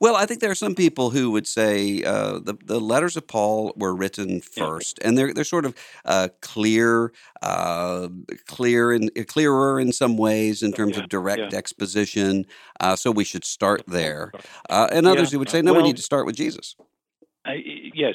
Well, 0.00 0.16
I 0.16 0.24
think 0.24 0.40
there 0.40 0.50
are 0.50 0.56
some 0.56 0.74
people 0.74 1.10
who 1.10 1.30
would 1.30 1.46
say 1.46 2.02
uh, 2.02 2.38
the 2.38 2.56
the 2.64 2.80
letters 2.80 3.16
of 3.16 3.26
Paul 3.26 3.72
were 3.76 3.94
written 3.94 4.40
first, 4.40 4.98
yeah. 5.00 5.08
and 5.08 5.18
they're 5.18 5.34
they're 5.34 5.44
sort 5.44 5.66
of 5.66 5.74
uh, 6.04 6.28
clear, 6.40 7.12
uh, 7.42 8.08
clear 8.46 8.92
and 8.92 9.10
clearer 9.26 9.80
in 9.80 9.92
some 9.92 10.16
ways 10.16 10.62
in 10.62 10.72
terms 10.72 10.96
yeah. 10.96 11.02
of 11.02 11.08
direct 11.08 11.52
yeah. 11.52 11.58
exposition. 11.58 12.46
Uh, 12.80 12.96
so 12.96 13.10
we 13.10 13.24
should 13.24 13.44
start 13.44 13.82
there. 13.86 14.32
Uh, 14.70 14.88
and 14.90 15.06
others 15.06 15.32
who 15.32 15.38
would 15.38 15.50
say 15.50 15.60
no, 15.60 15.72
well, 15.72 15.82
we 15.82 15.88
need 15.88 15.96
to 15.96 16.02
start 16.02 16.24
with 16.24 16.36
Jesus. 16.36 16.76
yes, 17.46 18.14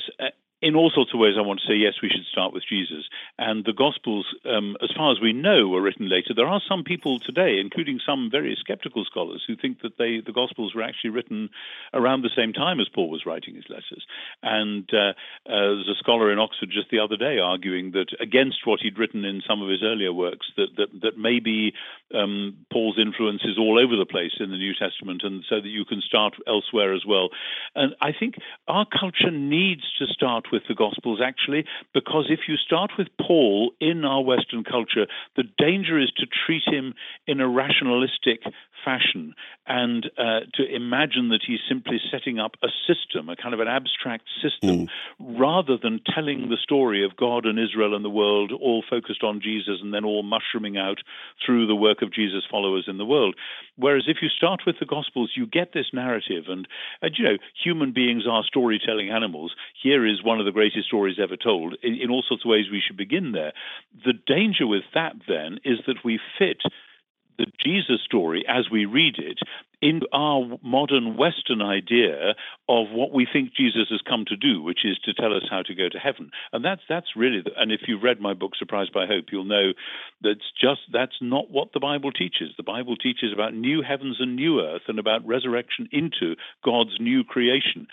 in 0.64 0.76
all 0.76 0.90
sorts 0.96 1.14
of 1.14 1.20
ways, 1.20 1.36
I 1.38 1.42
want 1.42 1.60
to 1.60 1.68
say 1.68 1.76
yes, 1.76 1.96
we 2.02 2.08
should 2.08 2.26
start 2.32 2.54
with 2.54 2.64
Jesus. 2.64 3.04
And 3.38 3.66
the 3.66 3.74
Gospels, 3.74 4.26
um, 4.46 4.78
as 4.82 4.92
far 4.96 5.12
as 5.12 5.20
we 5.20 5.34
know, 5.34 5.68
were 5.68 5.82
written 5.82 6.08
later. 6.10 6.34
There 6.34 6.48
are 6.48 6.62
some 6.70 6.86
people 6.86 7.20
today, 7.20 7.60
including 7.60 8.00
some 8.00 8.30
very 8.32 8.56
skeptical 8.58 9.04
scholars, 9.04 9.44
who 9.46 9.58
think 9.58 9.82
that 9.82 9.98
they 9.98 10.22
the 10.26 10.32
Gospels 10.32 10.74
were 10.74 10.82
actually 10.82 11.10
written 11.10 11.50
around 11.94 12.22
the 12.22 12.32
same 12.34 12.54
time 12.54 12.80
as 12.80 12.88
Paul 12.88 13.10
was 13.10 13.26
writing 13.26 13.56
his 13.56 13.66
letters. 13.68 14.08
And 14.42 14.90
uh, 14.94 15.12
uh, 15.52 15.76
there's 15.76 15.90
a 15.90 16.00
scholar 16.00 16.32
in 16.32 16.40
Oxford 16.40 16.70
just 16.72 16.90
the 16.92 17.00
other 17.00 17.18
day 17.18 17.40
arguing 17.40 17.92
that 17.92 18.16
against 18.22 18.66
what 18.66 18.80
he'd 18.80 18.98
written 18.98 19.26
in 19.26 19.42
some 19.46 19.62
of 19.62 19.68
his 19.68 19.84
earlier 19.84 20.14
works, 20.14 20.48
that 20.56 20.70
that, 20.78 20.88
that 21.02 21.18
maybe 21.18 21.74
um, 22.16 22.56
Paul's 22.72 22.98
influence 22.98 23.42
is 23.44 23.58
all 23.60 23.78
over 23.78 23.98
the 23.98 24.06
place 24.06 24.40
in 24.40 24.50
the 24.50 24.58
New 24.58 24.76
Testament, 24.80 25.24
and 25.26 25.44
so 25.50 25.60
that 25.60 25.68
you 25.68 25.84
can 25.84 26.00
start 26.00 26.36
elsewhere 26.48 26.94
as 26.94 27.04
well. 27.06 27.30
And 27.76 27.96
I 28.00 28.14
think 28.18 28.36
our 28.70 28.86
culture 28.86 29.32
needs 29.32 29.84
to 30.00 30.08
start 30.08 30.53
with 30.54 30.64
the 30.70 30.76
Gospels 30.76 31.20
actually, 31.22 31.66
because 31.94 32.28
if 32.30 32.42
you 32.48 32.56
start 32.56 32.92
with 32.98 33.08
Paul 33.20 33.72
in 33.82 34.06
our 34.06 34.24
Western 34.24 34.64
culture, 34.64 35.08
the 35.36 35.44
danger 35.58 36.00
is 36.00 36.12
to 36.18 36.28
treat 36.46 36.64
him 36.66 36.94
in 37.28 37.42
a 37.42 37.50
rationalistic 37.50 38.44
fashion 38.84 39.36
and 39.66 40.10
uh, 40.18 40.42
to 40.56 40.64
imagine 40.76 41.30
that 41.30 41.42
he's 41.46 41.60
simply 41.70 41.98
setting 42.12 42.40
up 42.40 42.56
a 42.64 42.68
system, 42.88 43.30
a 43.30 43.36
kind 43.36 43.54
of 43.54 43.62
an 43.62 43.68
abstract 43.68 44.26
system, 44.42 44.88
mm. 44.88 45.40
rather 45.40 45.78
than 45.82 46.02
telling 46.14 46.50
the 46.50 46.58
story 46.62 47.06
of 47.06 47.16
God 47.16 47.46
and 47.46 47.58
Israel 47.58 47.96
and 47.96 48.04
the 48.04 48.10
world, 48.10 48.52
all 48.52 48.84
focused 48.90 49.24
on 49.24 49.42
Jesus 49.42 49.80
and 49.82 49.94
then 49.94 50.04
all 50.04 50.24
mushrooming 50.24 50.78
out 50.78 50.98
through 51.46 51.68
the 51.68 51.76
work 51.76 52.02
of 52.02 52.14
Jesus' 52.14 52.44
followers 52.50 52.86
in 52.88 52.98
the 52.98 53.06
world. 53.06 53.36
Whereas 53.78 54.04
if 54.08 54.18
you 54.22 54.28
start 54.30 54.62
with 54.66 54.76
the 54.80 54.86
Gospels, 54.86 55.32
you 55.36 55.48
get 55.48 55.74
this 55.74 55.88
narrative, 55.94 56.46
and, 56.48 56.68
and 57.02 57.16
you 57.18 57.24
know, 57.24 57.38
human 57.64 57.94
beings 57.94 58.24
are 58.30 58.44
storytelling 58.44 59.10
animals. 59.10 59.56
Here 59.82 60.06
is 60.06 60.24
one 60.24 60.40
of 60.40 60.46
the 60.46 60.52
greatest 60.52 60.88
stories 60.88 61.18
ever 61.22 61.38
told. 61.38 61.78
In, 61.82 61.96
in 61.96 62.10
all 62.10 62.24
sorts 62.28 62.44
of 62.44 62.50
ways, 62.50 62.66
we 62.72 62.82
should 62.86 62.98
begin 62.98 63.32
there. 63.32 63.54
The 64.06 64.14
danger 64.14 64.68
with 64.68 64.84
that, 64.94 65.14
then, 65.28 65.60
is 65.64 65.80
that 65.88 66.04
we 66.04 66.20
fit 66.38 66.62
the 67.38 67.46
Jesus 67.64 68.02
story 68.06 68.44
as 68.48 68.70
we 68.72 68.86
read 68.86 69.16
it 69.18 69.40
in 69.82 70.00
our 70.14 70.58
modern 70.64 71.18
Western 71.18 71.62
idea 71.62 72.36
of 72.70 72.88
what 72.92 73.12
we 73.12 73.28
think 73.32 73.54
Jesus 73.54 73.88
has 73.90 74.00
come 74.08 74.24
to 74.28 74.38
do, 74.38 74.62
which 74.62 74.86
is 74.86 74.98
to 75.04 75.14
tell 75.14 75.36
us 75.36 75.44
how 75.50 75.62
to 75.62 75.76
go 75.76 75.90
to 75.90 76.00
heaven. 76.00 76.32
And 76.54 76.64
that's 76.64 76.82
that's 76.88 77.18
really, 77.18 77.42
the, 77.44 77.52
and 77.58 77.72
if 77.72 77.82
you've 77.88 78.02
read 78.02 78.22
my 78.22 78.34
book 78.34 78.52
Surprised 78.58 78.94
by 78.94 79.06
Hope, 79.06 79.26
you'll 79.32 79.44
know 79.44 79.74
that's 80.22 80.48
just 80.60 80.82
that's 80.94 81.18
not 81.22 81.52
what 81.52 81.74
the 81.74 81.82
Bible 81.82 82.12
teaches. 82.12 82.52
The 82.56 82.64
Bible 82.64 82.96
teaches 82.96 83.34
about 83.34 83.54
new 83.54 83.82
heavens 83.82 84.18
and 84.20 84.38
new 84.38 84.62
earth, 84.62 84.84
and 84.88 85.00
about 85.00 85.28
resurrection 85.28 85.90
into 85.92 86.36
God's 86.64 86.98
new 87.00 87.26
creation. 87.26 87.88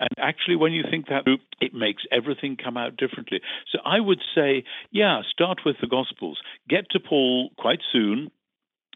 And 0.00 0.10
actually, 0.18 0.56
when 0.56 0.72
you 0.72 0.82
think 0.90 1.06
that 1.08 1.24
it 1.60 1.74
makes 1.74 2.02
everything 2.10 2.56
come 2.56 2.76
out 2.76 2.96
differently. 2.96 3.40
So 3.70 3.78
I 3.84 4.00
would 4.00 4.20
say, 4.34 4.64
yeah, 4.90 5.20
start 5.30 5.60
with 5.64 5.76
the 5.80 5.86
Gospels. 5.86 6.40
Get 6.68 6.90
to 6.90 7.00
Paul 7.00 7.50
quite 7.56 7.80
soon 7.92 8.30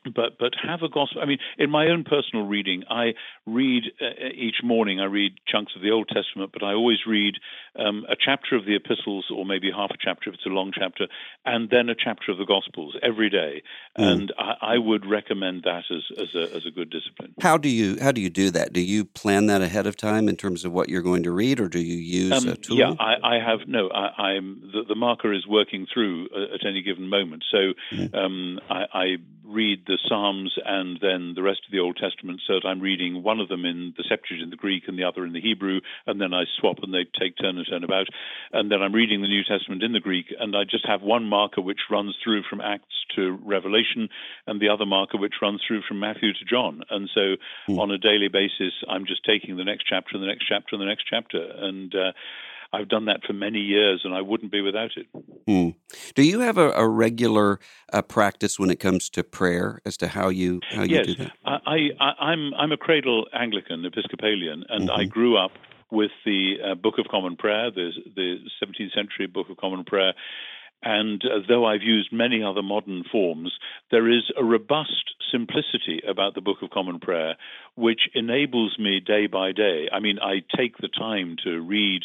but 0.05 0.39
but 0.39 0.53
have 0.63 0.83
a 0.83 0.89
gospel. 0.89 1.23
I 1.23 1.27
mean, 1.27 1.39
in 1.59 1.71
my 1.71 1.89
own 1.89 2.05
personal 2.05 2.47
reading, 2.47 2.85
I 2.91 3.15
read 3.47 3.85
uh, 4.01 4.29
each 4.35 4.57
morning. 4.63 5.01
I 5.01 5.05
read 5.05 5.33
chunks 5.47 5.73
of 5.77 5.83
the 5.83 5.91
Old 5.91 6.09
Testament, 6.09 6.51
but 6.53 6.63
I 6.63 6.73
always 6.73 6.99
read 7.07 7.35
um, 7.79 8.05
a 8.09 8.17
chapter 8.19 8.57
of 8.57 8.65
the 8.65 8.77
epistles, 8.77 9.27
or 9.35 9.45
maybe 9.45 9.71
half 9.71 9.91
a 9.91 9.97
chapter 10.01 10.31
if 10.31 10.35
it's 10.35 10.47
a 10.47 10.51
long 10.51 10.73
chapter, 10.77 11.07
and 11.45 11.71
then 11.71 11.89
a 11.89 11.95
chapter 11.95 12.33
of 12.33 12.39
the 12.39 12.45
Gospels 12.45 12.97
every 13.03 13.31
day. 13.31 13.63
Mm. 13.99 14.13
And 14.13 14.33
I, 14.39 14.75
I, 14.75 14.79
would 14.79 15.07
recommend 15.07 15.65
that 15.65 15.85
as 15.91 16.05
as 16.19 16.35
a, 16.35 16.57
as 16.57 16.67
a 16.67 16.71
good 16.71 16.91
discipline. 16.91 17.35
How 17.41 17.57
do 17.57 17.69
you 17.69 17.99
how 18.01 18.13
do 18.13 18.21
you 18.21 18.31
do 18.31 18.51
that? 18.51 18.73
Do 18.73 18.81
you 18.81 19.05
plan 19.05 19.47
that 19.47 19.63
ahead 19.63 19.87
of 19.87 19.97
time 19.97 20.29
in 20.29 20.37
terms 20.37 20.65
of 20.65 20.73
what 20.73 20.89
you're 20.89 21.03
going 21.03 21.23
to 21.25 21.31
read, 21.31 21.61
or 21.61 21.69
do 21.69 21.81
you 21.81 21.97
use 21.97 22.33
um, 22.33 22.49
a 22.49 22.57
tool? 22.57 22.79
Yeah, 22.79 22.93
I, 22.99 23.37
I 23.37 23.39
have 23.45 23.67
no. 23.67 23.89
I, 23.89 24.35
am 24.35 24.71
the, 24.73 24.83
the, 24.89 24.95
marker 24.95 25.33
is 25.33 25.47
working 25.47 25.87
through 25.93 26.29
uh, 26.35 26.55
at 26.55 26.67
any 26.67 26.83
given 26.83 27.09
moment, 27.09 27.45
so 27.51 27.73
mm. 27.93 28.15
um, 28.15 28.61
I, 28.71 28.85
I 28.93 29.05
read 29.49 29.85
the 29.87 29.99
Psalms 30.09 30.55
and 30.65 30.99
then 31.01 31.33
the 31.35 31.43
rest 31.43 31.61
of 31.67 31.73
the 31.73 31.81
Old 31.81 31.97
Testament 31.97 32.41
so 32.47 32.55
that 32.55 32.69
I'm 32.69 32.81
reading 32.81 33.23
one 33.23 33.41
of 33.41 33.49
them 33.49 33.65
in 33.65 33.95
the 33.97 34.05
Septuagint 34.09 34.43
in 34.43 34.51
the 34.51 34.57
Greek 34.57 34.85
and 34.87 34.99
the 34.99 35.05
other 35.05 35.25
in 35.25 35.33
the 35.33 35.41
Hebrew, 35.41 35.81
and 36.07 36.21
then 36.21 36.35
I 36.35 36.45
swap 36.59 36.79
and 36.83 36.93
they 36.93 37.07
take 37.19 37.37
turn 37.39 37.57
and 37.57 37.67
turn 37.69 37.85
about. 37.85 38.07
And 38.53 38.71
then 38.71 38.83
I'm 38.83 38.95
reading 38.95 39.23
the 39.23 39.29
New 39.29 39.43
Testament 39.45 39.83
in 39.83 39.93
the 39.93 40.01
Greek, 40.01 40.27
and 40.39 40.55
I 40.55 40.65
just 40.65 40.87
have 40.87 41.03
one 41.03 41.25
marker 41.25 41.61
which 41.61 41.91
runs 41.91 42.17
through 42.23 42.43
from 42.49 42.61
Acts 42.61 42.85
to 43.17 43.39
Revelation, 43.45 44.09
and 44.47 44.61
the 44.61 44.69
other 44.69 44.87
marker 44.87 45.19
which 45.19 45.41
runs 45.41 45.63
through 45.67 45.83
from 45.89 46.01
Matthew 46.01 46.33
to 46.33 46.45
John. 46.49 46.83
And 46.91 47.09
so 47.15 47.37
mm. 47.69 47.79
on 47.79 47.91
a 47.91 47.99
daily 47.99 48.29
basis, 48.29 48.73
I'm 48.89 49.07
just 49.07 49.25
taking 49.25 49.57
the 49.57 49.65
next 49.65 49.85
chapter 49.89 50.11
and 50.15 50.23
the 50.23 50.29
next 50.29 50.47
chapter 50.49 50.77
and 50.77 50.83
the 50.83 50.87
next 50.87 51.07
chapter. 51.09 51.41
And 51.41 51.95
uh, 51.95 52.13
I've 52.73 52.89
done 52.89 53.07
that 53.07 53.21
for 53.27 53.33
many 53.33 53.61
years, 53.61 54.03
and 54.05 54.15
I 54.15 54.21
wouldn't 54.21 54.53
be 54.53 54.61
without 54.61 54.91
it. 54.97 55.07
Hmm. 55.47 55.71
Do 56.15 56.23
you 56.23 56.41
have 56.41 56.59
a, 56.59 56.71
a 56.73 56.87
regular 56.87 57.61
uh, 57.93 58.03
practice 58.03 58.59
when 58.59 58.71
it 58.71 58.79
comes 58.79 59.09
to 59.11 59.25
prayer 59.25 59.81
as 59.87 59.97
to 59.99 60.09
how 60.09 60.29
you 60.29 60.61
how 60.71 60.83
you 60.83 60.97
yes, 60.97 61.07
do 61.07 61.15
that? 61.17 61.33
I, 61.45 61.89
I, 61.99 62.11
I'm 62.21 62.53
I'm 62.55 62.73
a 62.73 62.77
cradle 62.77 63.27
Anglican 63.33 63.85
Episcopalian, 63.85 64.65
and 64.69 64.89
mm-hmm. 64.89 65.01
I 65.01 65.05
grew 65.05 65.39
up 65.39 65.53
with 65.91 66.11
the 66.27 66.57
uh, 66.63 66.75
Book 66.75 66.99
of 66.99 67.07
Common 67.11 67.37
Prayer, 67.37 67.71
the 67.71 67.91
the 68.15 68.37
17th 68.63 68.95
century 68.95 69.27
Book 69.27 69.49
of 69.49 69.57
Common 69.57 69.85
Prayer. 69.85 70.13
And 70.83 71.23
uh, 71.25 71.41
though 71.49 71.67
I've 71.67 71.83
used 71.83 72.13
many 72.13 72.43
other 72.43 72.63
modern 72.63 73.03
forms, 73.11 73.53
there 73.91 74.09
is 74.09 74.31
a 74.39 74.45
robust 74.45 75.15
simplicity 75.33 76.03
about 76.09 76.35
the 76.35 76.41
Book 76.41 76.59
of 76.63 76.71
Common 76.71 77.01
Prayer, 77.01 77.37
which 77.75 78.03
enables 78.15 78.79
me 78.79 79.01
day 79.01 79.27
by 79.27 79.53
day. 79.53 79.89
I 79.93 79.99
mean, 79.99 80.19
I 80.21 80.43
take 80.57 80.79
the 80.79 80.89
time 80.89 81.37
to 81.43 81.61
read 81.61 82.03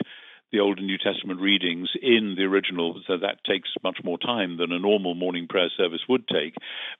the 0.53 0.59
Old 0.59 0.77
and 0.77 0.87
New 0.87 0.99
Testament 0.99 1.41
readings 1.41 1.89
in 2.01 2.35
the 2.37 2.43
original, 2.43 3.01
so 3.07 3.17
that 3.17 3.43
takes 3.43 3.69
much 3.83 3.97
more 4.03 4.19
time 4.19 4.57
than 4.57 4.71
a 4.71 4.77
normal 4.77 5.15
morning 5.15 5.47
prayer 5.47 5.71
service 5.75 6.01
would 6.07 6.27
take. 6.27 6.53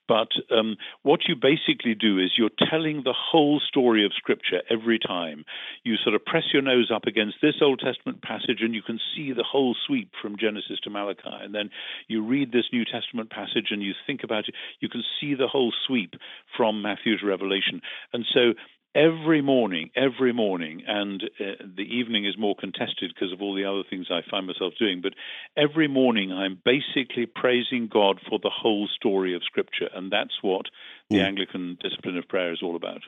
But 0.08 0.28
um, 0.50 0.76
what 1.02 1.20
you 1.28 1.36
basically 1.36 1.94
do 1.94 2.18
is 2.18 2.32
you're 2.36 2.50
telling 2.68 3.02
the 3.04 3.14
whole 3.16 3.60
story 3.60 4.04
of 4.04 4.12
Scripture 4.12 4.60
every 4.68 4.98
time. 4.98 5.44
You 5.84 5.94
sort 6.02 6.16
of 6.16 6.24
press 6.24 6.42
your 6.52 6.62
nose 6.62 6.90
up 6.92 7.06
against 7.06 7.36
this 7.40 7.54
Old 7.62 7.78
Testament 7.78 8.22
passage 8.22 8.58
and 8.60 8.74
you 8.74 8.82
can 8.82 8.98
see 9.14 9.32
the 9.32 9.44
whole 9.44 9.76
sweep 9.86 10.10
from 10.20 10.36
Genesis 10.36 10.80
to 10.82 10.90
Malachi. 10.90 11.22
And 11.24 11.54
then 11.54 11.70
you 12.08 12.24
read 12.26 12.50
this 12.50 12.66
New 12.72 12.84
Testament 12.84 13.30
passage 13.30 13.68
and 13.70 13.82
you 13.82 13.92
think 14.04 14.24
about 14.24 14.48
it, 14.48 14.54
you 14.80 14.88
can 14.88 15.04
see 15.20 15.34
the 15.34 15.46
whole 15.46 15.72
sweep 15.86 16.14
from 16.56 16.82
Matthew 16.82 17.16
to 17.18 17.26
Revelation. 17.26 17.80
And 18.12 18.26
so 18.34 18.54
every 18.94 19.42
morning, 19.42 19.90
every 19.96 20.32
morning, 20.32 20.82
and 20.86 21.22
uh, 21.40 21.64
the 21.76 21.82
evening 21.82 22.26
is 22.26 22.38
more 22.38 22.54
contested 22.54 23.12
because 23.14 23.32
of 23.32 23.42
all 23.42 23.54
the 23.54 23.64
other 23.64 23.82
things 23.88 24.06
I 24.10 24.20
find 24.30 24.46
myself 24.46 24.74
doing, 24.78 25.00
but 25.02 25.14
every 25.56 25.88
morning 25.88 26.32
I'm 26.32 26.60
basically 26.64 27.26
praising 27.26 27.88
God 27.92 28.20
for 28.28 28.38
the 28.38 28.50
whole 28.50 28.88
story 28.94 29.34
of 29.34 29.42
Scripture, 29.44 29.88
and 29.94 30.12
that's 30.12 30.42
what 30.42 30.66
the 31.10 31.16
mm. 31.16 31.26
Anglican 31.26 31.76
discipline 31.80 32.16
of 32.16 32.26
prayer 32.28 32.52
is 32.52 32.62
all 32.62 32.76
about. 32.76 33.02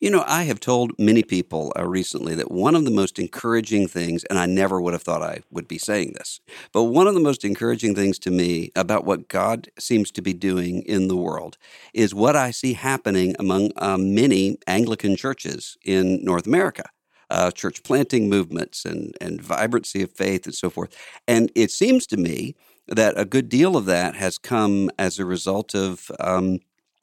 You 0.00 0.10
know, 0.10 0.24
I 0.26 0.44
have 0.44 0.60
told 0.60 0.92
many 0.98 1.22
people 1.22 1.72
uh, 1.78 1.86
recently 1.86 2.34
that 2.34 2.50
one 2.50 2.74
of 2.74 2.84
the 2.84 2.90
most 2.90 3.18
encouraging 3.18 3.88
things, 3.88 4.24
and 4.24 4.38
I 4.38 4.46
never 4.46 4.80
would 4.80 4.92
have 4.92 5.02
thought 5.02 5.22
I 5.22 5.40
would 5.50 5.68
be 5.68 5.78
saying 5.78 6.14
this, 6.14 6.40
but 6.72 6.84
one 6.84 7.06
of 7.06 7.14
the 7.14 7.20
most 7.20 7.44
encouraging 7.44 7.94
things 7.94 8.18
to 8.20 8.30
me 8.30 8.70
about 8.74 9.04
what 9.04 9.28
God 9.28 9.70
seems 9.78 10.10
to 10.12 10.22
be 10.22 10.32
doing 10.32 10.82
in 10.82 11.08
the 11.08 11.16
world 11.16 11.58
is 11.94 12.14
what 12.14 12.36
I 12.36 12.50
see 12.50 12.72
happening 12.72 13.36
among 13.38 13.70
uh, 13.76 13.98
many 13.98 14.58
Anglican 14.66 15.16
churches 15.16 15.76
in 15.84 16.24
North 16.24 16.46
America. 16.46 16.84
Uh, 17.30 17.50
church 17.50 17.82
planting 17.82 18.30
movements 18.30 18.86
and, 18.86 19.14
and 19.20 19.42
vibrancy 19.42 20.02
of 20.02 20.10
faith 20.10 20.46
and 20.46 20.54
so 20.54 20.70
forth. 20.70 20.96
And 21.26 21.52
it 21.54 21.70
seems 21.70 22.06
to 22.06 22.16
me 22.16 22.56
that 22.86 23.18
a 23.18 23.26
good 23.26 23.50
deal 23.50 23.76
of 23.76 23.84
that 23.84 24.16
has 24.16 24.38
come 24.38 24.90
as 24.98 25.18
a 25.18 25.26
result 25.26 25.74
of 25.74 26.10
um, 26.20 26.60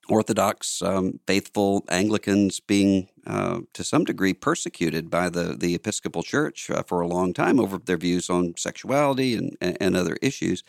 Orthodox, 0.10 0.82
um, 0.82 1.20
faithful 1.26 1.84
Anglicans 1.90 2.60
being, 2.60 3.10
uh, 3.26 3.62
to 3.74 3.84
some 3.84 4.04
degree, 4.04 4.34
persecuted 4.34 5.10
by 5.10 5.30
the, 5.30 5.56
the 5.58 5.76
Episcopal 5.76 6.24
Church 6.24 6.70
uh, 6.70 6.84
for 6.84 7.02
a 7.02 7.08
long 7.08 7.34
time 7.34 7.60
over 7.60 7.78
their 7.78 7.98
views 7.98 8.30
on 8.30 8.54
sexuality 8.58 9.36
and, 9.36 9.58
and 9.62 9.96
other 9.96 10.18
issues. 10.22 10.64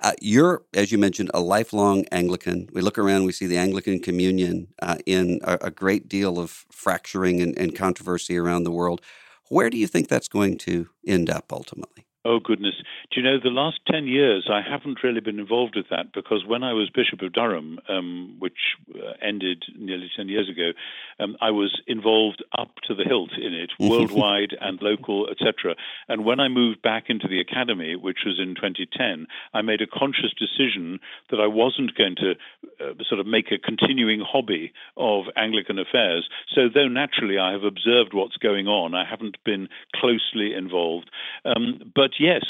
Uh, 0.00 0.12
you're, 0.20 0.62
as 0.74 0.92
you 0.92 0.98
mentioned, 0.98 1.30
a 1.34 1.40
lifelong 1.40 2.04
Anglican. 2.12 2.68
We 2.72 2.82
look 2.82 2.98
around, 2.98 3.24
we 3.24 3.32
see 3.32 3.46
the 3.46 3.56
Anglican 3.56 4.00
Communion 4.00 4.68
uh, 4.80 4.98
in 5.06 5.40
a, 5.42 5.58
a, 5.62 5.70
great 5.72 6.08
deal 6.08 6.38
of 6.38 6.66
fracturing 6.70 7.40
and, 7.40 7.58
and 7.58 7.74
controversy 7.74 8.36
around 8.36 8.62
the 8.62 8.70
world. 8.70 9.00
Where 9.48 9.70
do 9.70 9.76
you 9.76 9.88
think 9.88 10.08
that's 10.08 10.28
going 10.28 10.58
to 10.58 10.88
end 11.04 11.28
up 11.28 11.52
ultimately? 11.52 12.07
Oh, 12.28 12.40
goodness. 12.40 12.74
Do 13.10 13.22
you 13.22 13.26
know, 13.26 13.38
the 13.42 13.48
last 13.48 13.80
10 13.90 14.06
years, 14.06 14.50
I 14.52 14.60
haven't 14.60 15.02
really 15.02 15.20
been 15.20 15.38
involved 15.38 15.76
with 15.76 15.86
that 15.88 16.12
because 16.12 16.44
when 16.46 16.62
I 16.62 16.74
was 16.74 16.90
Bishop 16.90 17.22
of 17.22 17.32
Durham, 17.32 17.78
um, 17.88 18.36
which 18.38 18.76
uh, 18.94 19.12
ended 19.22 19.64
nearly 19.78 20.10
10 20.14 20.28
years 20.28 20.46
ago, 20.46 20.72
um, 21.18 21.38
I 21.40 21.52
was 21.52 21.80
involved 21.86 22.44
up 22.56 22.68
to 22.86 22.94
the 22.94 23.04
hilt 23.04 23.30
in 23.38 23.54
it, 23.54 23.70
worldwide 23.80 24.54
and 24.60 24.78
local, 24.82 25.26
etc. 25.30 25.74
And 26.06 26.26
when 26.26 26.38
I 26.38 26.48
moved 26.48 26.82
back 26.82 27.04
into 27.08 27.28
the 27.28 27.40
academy, 27.40 27.96
which 27.96 28.18
was 28.26 28.38
in 28.38 28.54
2010, 28.54 29.26
I 29.54 29.62
made 29.62 29.80
a 29.80 29.86
conscious 29.86 30.34
decision 30.38 31.00
that 31.30 31.40
I 31.40 31.46
wasn't 31.46 31.96
going 31.96 32.16
to 32.16 32.32
uh, 32.78 32.92
sort 33.08 33.20
of 33.20 33.26
make 33.26 33.50
a 33.52 33.58
continuing 33.58 34.20
hobby 34.20 34.74
of 34.98 35.24
Anglican 35.34 35.78
affairs. 35.78 36.28
So, 36.54 36.68
though 36.68 36.88
naturally 36.88 37.38
I 37.38 37.52
have 37.52 37.64
observed 37.64 38.12
what's 38.12 38.36
going 38.36 38.66
on, 38.66 38.94
I 38.94 39.08
haven't 39.08 39.38
been 39.44 39.68
closely 39.96 40.52
involved. 40.52 41.10
Um, 41.46 41.90
but 41.94 42.17
yes, 42.18 42.42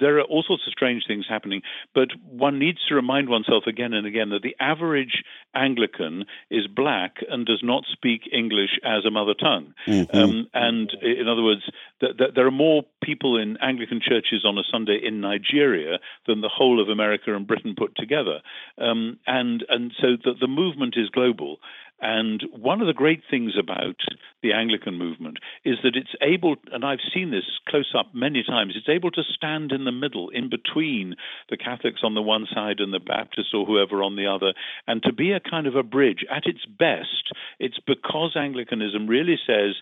there 0.00 0.18
are 0.18 0.22
all 0.22 0.42
sorts 0.46 0.64
of 0.66 0.72
strange 0.72 1.04
things 1.06 1.26
happening, 1.28 1.62
but 1.94 2.08
one 2.28 2.58
needs 2.58 2.78
to 2.88 2.94
remind 2.94 3.28
oneself 3.28 3.64
again 3.66 3.92
and 3.92 4.06
again 4.06 4.30
that 4.30 4.42
the 4.42 4.56
average 4.60 5.22
Anglican 5.54 6.24
is 6.50 6.66
black 6.66 7.16
and 7.28 7.46
does 7.46 7.60
not 7.62 7.84
speak 7.90 8.22
English 8.32 8.78
as 8.84 9.04
a 9.04 9.10
mother 9.10 9.34
tongue. 9.34 9.74
Mm-hmm. 9.86 10.16
Um, 10.16 10.48
and 10.54 10.90
in 11.02 11.28
other 11.28 11.42
words, 11.42 11.62
th- 12.00 12.16
th- 12.16 12.30
there 12.34 12.46
are 12.46 12.50
more 12.50 12.84
people 13.02 13.40
in 13.40 13.56
Anglican 13.58 14.00
churches 14.00 14.44
on 14.44 14.58
a 14.58 14.62
Sunday 14.70 14.98
in 15.02 15.20
Nigeria 15.20 15.98
than 16.26 16.40
the 16.40 16.50
whole 16.52 16.80
of 16.80 16.88
America 16.88 17.34
and 17.34 17.46
Britain 17.46 17.74
put 17.76 17.94
together. 17.96 18.40
Um, 18.78 19.18
and 19.26 19.64
and 19.68 19.92
so 20.00 20.16
the, 20.22 20.32
the 20.40 20.48
movement 20.48 20.94
is 20.96 21.08
global. 21.10 21.58
And 22.02 22.42
one 22.50 22.80
of 22.80 22.88
the 22.88 22.92
great 22.92 23.22
things 23.30 23.52
about 23.56 23.94
the 24.42 24.52
Anglican 24.52 24.98
movement 24.98 25.38
is 25.64 25.76
that 25.84 25.94
it's 25.94 26.14
able, 26.20 26.56
and 26.72 26.84
I've 26.84 26.98
seen 27.14 27.30
this 27.30 27.44
close 27.68 27.94
up 27.96 28.12
many 28.12 28.42
times, 28.42 28.74
it's 28.76 28.88
able 28.88 29.12
to 29.12 29.22
stand 29.22 29.70
in 29.70 29.84
the 29.84 29.92
middle, 29.92 30.28
in 30.30 30.50
between 30.50 31.14
the 31.48 31.56
Catholics 31.56 32.00
on 32.02 32.14
the 32.14 32.22
one 32.22 32.46
side 32.52 32.80
and 32.80 32.92
the 32.92 32.98
Baptists 32.98 33.54
or 33.54 33.64
whoever 33.64 34.02
on 34.02 34.16
the 34.16 34.26
other, 34.26 34.52
and 34.88 35.00
to 35.04 35.12
be 35.12 35.30
a 35.30 35.38
kind 35.38 35.68
of 35.68 35.76
a 35.76 35.84
bridge. 35.84 36.24
At 36.28 36.46
its 36.46 36.66
best, 36.66 37.32
it's 37.60 37.78
because 37.86 38.34
Anglicanism 38.36 39.06
really 39.06 39.38
says, 39.46 39.76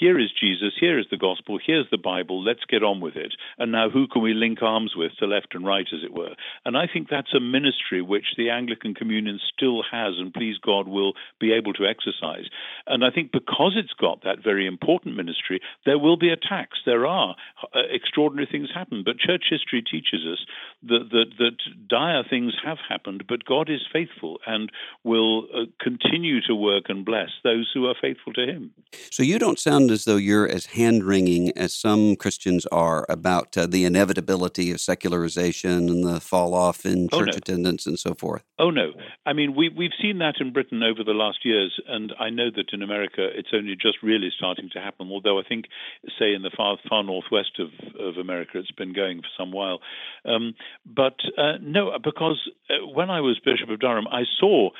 here 0.00 0.18
is 0.18 0.32
Jesus, 0.40 0.72
here 0.80 0.98
is 0.98 1.06
the 1.10 1.18
gospel, 1.18 1.58
here's 1.64 1.90
the 1.90 1.98
Bible, 1.98 2.42
let's 2.42 2.64
get 2.70 2.82
on 2.82 3.02
with 3.02 3.16
it. 3.16 3.34
And 3.58 3.70
now 3.70 3.90
who 3.90 4.08
can 4.08 4.22
we 4.22 4.32
link 4.32 4.62
arms 4.62 4.94
with 4.96 5.12
to 5.18 5.26
left 5.26 5.54
and 5.54 5.66
right, 5.66 5.86
as 5.92 6.00
it 6.02 6.14
were? 6.14 6.34
And 6.64 6.74
I 6.74 6.86
think 6.90 7.08
that's 7.10 7.34
a 7.34 7.40
ministry 7.40 8.00
which 8.00 8.34
the 8.38 8.48
Anglican 8.48 8.94
Communion 8.94 9.38
still 9.54 9.82
has, 9.92 10.14
and 10.16 10.32
please 10.32 10.56
God 10.56 10.88
will 10.88 11.12
be 11.38 11.52
able 11.52 11.65
to 11.74 11.86
exercise. 11.86 12.46
And 12.86 13.04
I 13.04 13.10
think 13.10 13.32
because 13.32 13.74
it's 13.76 13.92
got 13.98 14.22
that 14.24 14.42
very 14.42 14.66
important 14.66 15.16
ministry, 15.16 15.60
there 15.84 15.98
will 15.98 16.16
be 16.16 16.30
attacks. 16.30 16.78
There 16.84 17.06
are 17.06 17.36
uh, 17.74 17.80
extraordinary 17.90 18.48
things 18.50 18.68
happen, 18.74 19.02
but 19.04 19.18
church 19.18 19.44
history 19.50 19.82
teaches 19.82 20.26
us 20.30 20.44
that, 20.82 21.08
that, 21.10 21.26
that 21.38 21.88
dire 21.88 22.24
things 22.28 22.54
have 22.64 22.78
happened, 22.88 23.24
but 23.28 23.44
God 23.44 23.68
is 23.70 23.86
faithful 23.92 24.38
and 24.46 24.70
will 25.04 25.44
uh, 25.54 25.66
continue 25.80 26.40
to 26.42 26.54
work 26.54 26.84
and 26.88 27.04
bless 27.04 27.30
those 27.42 27.70
who 27.72 27.86
are 27.86 27.94
faithful 28.00 28.32
to 28.34 28.46
Him. 28.46 28.72
So 29.10 29.22
you 29.22 29.38
don't 29.38 29.58
sound 29.58 29.90
as 29.90 30.04
though 30.04 30.16
you're 30.16 30.48
as 30.48 30.66
hand 30.66 31.04
wringing 31.04 31.56
as 31.56 31.74
some 31.74 32.16
Christians 32.16 32.66
are 32.66 33.06
about 33.08 33.56
uh, 33.56 33.66
the 33.66 33.84
inevitability 33.84 34.70
of 34.70 34.80
secularization 34.80 35.88
and 35.88 36.04
the 36.04 36.20
fall 36.20 36.54
off 36.54 36.84
in 36.84 37.08
church 37.08 37.20
oh, 37.20 37.24
no. 37.24 37.36
attendance 37.36 37.86
and 37.86 37.98
so 37.98 38.14
forth. 38.14 38.42
Oh, 38.58 38.70
no. 38.70 38.92
I 39.24 39.32
mean, 39.32 39.54
we, 39.54 39.68
we've 39.68 39.92
seen 40.00 40.18
that 40.18 40.34
in 40.40 40.52
Britain 40.52 40.82
over 40.82 41.02
the 41.04 41.12
last 41.12 41.44
years, 41.56 41.80
and 41.88 42.12
I 42.18 42.30
know 42.30 42.50
that 42.54 42.72
in 42.72 42.82
America 42.82 43.26
it's 43.34 43.48
only 43.52 43.74
just 43.74 44.02
really 44.02 44.30
starting 44.36 44.68
to 44.72 44.80
happen, 44.80 45.08
although 45.10 45.38
I 45.38 45.42
think, 45.48 45.66
say, 46.18 46.34
in 46.34 46.42
the 46.42 46.50
far, 46.56 46.78
far 46.88 47.02
northwest 47.02 47.58
of, 47.58 47.68
of 47.98 48.16
America, 48.16 48.58
it's 48.58 48.70
been 48.70 48.92
going 48.92 49.20
for 49.20 49.28
some 49.36 49.52
while. 49.52 49.80
Um, 50.24 50.54
but 50.84 51.16
uh, 51.36 51.58
no, 51.60 51.98
because 52.02 52.38
uh, 52.70 52.86
when 52.86 53.10
I 53.10 53.20
was 53.20 53.40
Bishop 53.44 53.70
of 53.70 53.80
Durham, 53.80 54.06
I 54.08 54.22
saw 54.40 54.70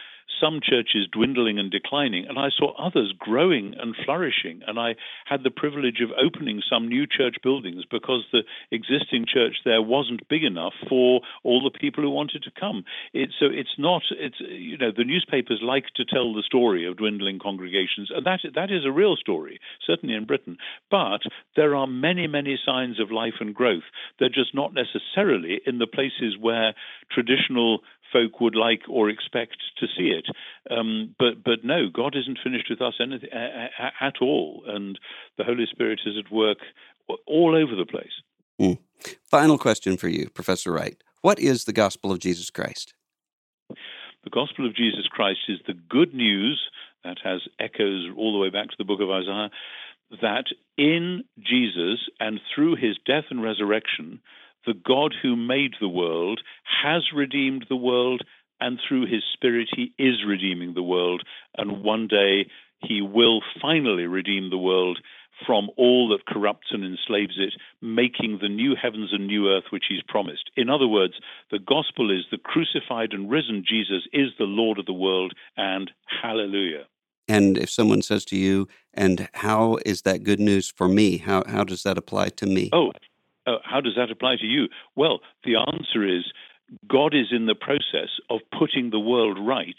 some 0.41 0.61
churches 0.63 1.09
dwindling 1.13 1.59
and 1.59 1.71
declining, 1.71 2.27
and 2.29 2.39
I 2.39 2.49
saw 2.57 2.75
others 2.77 3.13
growing 3.19 3.75
and 3.79 3.95
flourishing. 4.05 4.61
And 4.67 4.79
I 4.79 4.97
had 5.25 5.43
the 5.43 5.51
privilege 5.51 6.01
of 6.03 6.11
opening 6.13 6.63
some 6.69 6.89
new 6.89 7.07
church 7.07 7.37
buildings 7.43 7.85
because 7.91 8.25
the 8.33 8.43
existing 8.71 9.27
church 9.33 9.57
there 9.65 9.83
wasn't 9.83 10.29
big 10.29 10.45
enough 10.45 10.75
for 10.89 11.21
all 11.43 11.63
the 11.63 11.77
people 11.79 12.03
who 12.03 12.11
wanted 12.11 12.43
to 12.43 12.51
come. 12.59 12.85
It, 13.13 13.31
so 13.39 13.47
it's 13.47 13.77
not, 13.79 14.03
it's, 14.11 14.41
you 14.41 14.77
know, 14.79 14.91
the 14.97 15.05
newspapers 15.05 15.61
like 15.63 15.85
to 15.97 16.05
tell 16.05 16.35
the 16.35 16.43
story 16.43 16.87
of 16.87 16.97
dwindling 16.97 17.39
congregations, 17.39 18.11
and 18.15 18.27
that, 18.27 18.41
that 18.55 18.71
is 18.71 18.85
a 18.85 18.93
real 18.93 19.17
story, 19.17 19.61
certainly 19.87 20.15
in 20.15 20.27
Britain. 20.27 20.57
But 20.91 21.21
there 21.55 21.75
are 21.75 21.87
many, 21.87 22.27
many 22.27 22.59
signs 22.65 23.01
of 23.01 23.11
life 23.11 23.35
and 23.41 23.55
growth. 23.55 23.85
They're 24.19 24.29
just 24.29 24.55
not 24.55 24.75
necessarily 24.75 25.61
in 25.67 25.79
the 25.79 25.87
places 25.87 26.37
where 26.39 26.75
traditional 27.11 27.81
folk 28.13 28.41
would 28.41 28.57
like 28.57 28.83
or 28.89 29.09
expect 29.09 29.57
to 29.79 29.87
see 29.87 30.09
it. 30.09 30.27
Um, 30.71 31.15
but 31.19 31.43
but 31.45 31.65
no, 31.65 31.89
God 31.93 32.17
isn't 32.17 32.39
finished 32.43 32.69
with 32.71 32.81
us 32.81 32.95
anything, 33.01 33.31
at 34.01 34.15
all, 34.21 34.63
and 34.67 34.99
the 35.39 35.45
Holy 35.45 35.67
Spirit 35.71 36.01
is 36.07 36.15
at 36.19 36.33
work 36.33 36.59
all 37.27 37.55
over 37.55 37.75
the 37.77 37.87
place. 37.87 38.23
Mm. 38.61 38.79
Final 39.31 39.59
question 39.59 39.97
for 39.97 40.09
you, 40.09 40.29
Professor 40.31 40.73
Wright. 40.73 41.03
What 41.23 41.39
is 41.39 41.65
the 41.65 41.73
gospel 41.73 42.13
of 42.13 42.19
Jesus 42.19 42.51
Christ? 42.51 42.95
The 43.69 44.31
gospel 44.31 44.67
of 44.67 44.75
Jesus 44.75 45.07
Christ 45.11 45.41
is 45.49 45.59
the 45.67 45.75
good 45.89 46.15
news 46.15 46.61
that 47.05 47.19
has 47.23 47.43
echoes 47.61 48.09
all 48.17 48.33
the 48.33 48.39
way 48.39 48.51
back 48.51 48.69
to 48.69 48.77
the 48.77 48.85
book 48.85 49.01
of 49.01 49.11
Isaiah 49.11 49.51
that 50.23 50.47
in 50.77 51.25
Jesus 51.39 52.09
and 52.21 52.41
through 52.55 52.77
his 52.77 52.97
death 53.05 53.25
and 53.31 53.43
resurrection, 53.43 54.21
the 54.67 54.75
God 54.75 55.15
who 55.23 55.37
made 55.37 55.75
the 55.81 55.89
world 55.89 56.41
has 56.83 57.05
redeemed 57.15 57.67
the 57.69 57.77
world, 57.77 58.23
and 58.61 58.79
through 58.87 59.07
his 59.07 59.23
Spirit, 59.33 59.69
he 59.75 59.93
is 59.99 60.25
redeeming 60.27 60.75
the 60.75 60.83
world. 60.83 61.23
And 61.57 61.83
one 61.83 62.09
day, 62.09 62.49
he 62.81 63.01
will 63.03 63.41
finally 63.61 64.07
redeem 64.07 64.51
the 64.51 64.59
world 64.59 64.99
from 65.47 65.69
all 65.77 66.09
that 66.09 66.27
corrupts 66.27 66.69
and 66.71 66.83
enslaves 66.85 67.35
it, 67.39 67.55
making 67.83 68.39
the 68.41 68.49
new 68.49 68.75
heavens 68.81 69.11
and 69.13 69.27
new 69.27 69.49
earth 69.49 69.65
which 69.71 69.85
he's 69.89 70.03
promised. 70.09 70.51
In 70.57 70.71
other 70.71 70.87
words, 70.89 71.15
the 71.51 71.59
gospel 71.59 72.11
is 72.11 72.25
the 72.31 72.39
crucified 72.39 73.13
and 73.13 73.31
risen 73.31 73.65
Jesus 73.67 74.09
is 74.13 74.31
the 74.39 74.45
Lord 74.45 74.79
of 74.79 74.87
the 74.87 74.93
world, 74.95 75.35
and 75.57 75.91
hallelujah. 76.23 76.85
And 77.29 77.59
if 77.59 77.71
someone 77.71 78.03
says 78.03 78.25
to 78.27 78.37
you, 78.37 78.69
and 78.95 79.29
how 79.35 79.79
is 79.85 80.03
that 80.03 80.23
good 80.23 80.41
news 80.41 80.73
for 80.75 80.89
me? 80.89 81.19
How, 81.19 81.43
how 81.47 81.65
does 81.65 81.83
that 81.83 81.99
apply 81.99 82.31
to 82.31 82.47
me? 82.47 82.71
Oh, 82.73 82.93
uh, 83.47 83.59
how 83.65 83.81
does 83.81 83.95
that 83.97 84.11
apply 84.11 84.37
to 84.37 84.47
you? 84.47 84.69
Well, 84.95 85.21
the 85.45 85.57
answer 85.57 86.07
is 86.07 86.25
God 86.89 87.15
is 87.15 87.29
in 87.31 87.47
the 87.47 87.55
process 87.55 88.11
of 88.29 88.41
putting 88.59 88.91
the 88.91 89.01
world 89.01 89.39
right, 89.41 89.79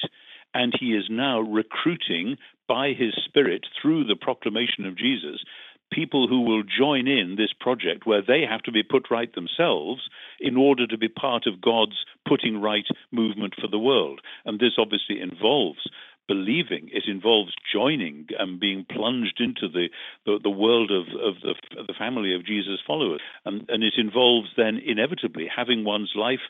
and 0.53 0.73
He 0.79 0.87
is 0.87 1.05
now 1.09 1.39
recruiting 1.41 2.37
by 2.67 2.89
His 2.89 3.13
Spirit 3.25 3.65
through 3.81 4.05
the 4.05 4.15
proclamation 4.15 4.85
of 4.85 4.97
Jesus 4.97 5.43
people 5.91 6.27
who 6.27 6.41
will 6.41 6.63
join 6.63 7.07
in 7.07 7.35
this 7.37 7.53
project 7.59 8.05
where 8.05 8.21
they 8.21 8.41
have 8.49 8.61
to 8.63 8.71
be 8.71 8.83
put 8.83 9.09
right 9.09 9.33
themselves 9.33 10.01
in 10.39 10.57
order 10.57 10.85
to 10.87 10.97
be 10.97 11.07
part 11.07 11.47
of 11.47 11.61
God's 11.61 11.97
putting 12.27 12.61
right 12.61 12.85
movement 13.11 13.53
for 13.59 13.67
the 13.67 13.79
world. 13.79 14.21
And 14.45 14.59
this 14.59 14.73
obviously 14.77 15.21
involves 15.21 15.79
believing. 16.27 16.89
It 16.91 17.03
involves 17.07 17.53
joining 17.73 18.27
and 18.37 18.59
being 18.59 18.85
plunged 18.89 19.39
into 19.39 19.67
the, 19.67 19.87
the, 20.25 20.39
the 20.43 20.49
world 20.49 20.91
of, 20.91 21.07
of 21.07 21.35
the, 21.41 21.55
the 21.87 21.93
family 21.97 22.35
of 22.35 22.45
Jesus' 22.45 22.79
followers. 22.85 23.21
And, 23.45 23.65
and 23.69 23.83
it 23.83 23.93
involves 23.97 24.49
then 24.57 24.79
inevitably 24.83 25.47
having 25.53 25.83
one's 25.83 26.13
life 26.15 26.41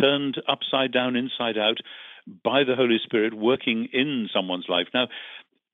turned 0.00 0.40
upside 0.48 0.92
down, 0.92 1.16
inside 1.16 1.58
out 1.58 1.78
by 2.42 2.64
the 2.64 2.74
Holy 2.74 2.98
Spirit 3.02 3.34
working 3.34 3.88
in 3.92 4.28
someone's 4.34 4.66
life. 4.68 4.88
Now, 4.92 5.08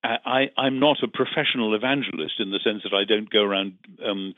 I, 0.04 0.48
am 0.56 0.80
not 0.80 1.02
a 1.02 1.08
professional 1.08 1.74
evangelist 1.74 2.34
in 2.40 2.50
the 2.50 2.58
sense 2.64 2.82
that 2.82 2.94
I 2.94 3.04
don't 3.04 3.30
go 3.30 3.42
around 3.42 3.74
um, 4.04 4.34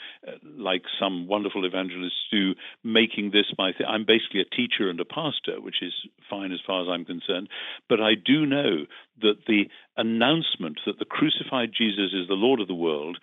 like 0.59 0.83
some 1.01 1.27
wonderful 1.27 1.65
evangelists 1.65 2.29
do, 2.31 2.55
making 2.83 3.31
this 3.31 3.47
my 3.57 3.73
thing. 3.73 3.87
I'm 3.89 4.05
basically 4.05 4.41
a 4.41 4.55
teacher 4.55 4.91
and 4.91 5.01
a 5.01 5.05
pastor, 5.05 5.61
which 5.61 5.83
is 5.83 5.95
fine 6.29 6.53
as 6.53 6.61
far 6.67 6.83
as 6.83 6.89
I'm 6.89 7.05
concerned. 7.05 7.49
But 7.89 8.01
I 8.01 8.13
do 8.15 8.45
know 8.45 8.85
that 9.23 9.47
the 9.47 9.65
announcement 9.97 10.81
that 10.87 10.99
the 10.99 11.05
crucified 11.07 11.71
Jesus 11.77 12.13
is 12.13 12.29
the 12.29 12.35
Lord 12.35 12.61
of 12.61 12.69
the 12.69 12.75
world 12.75 13.19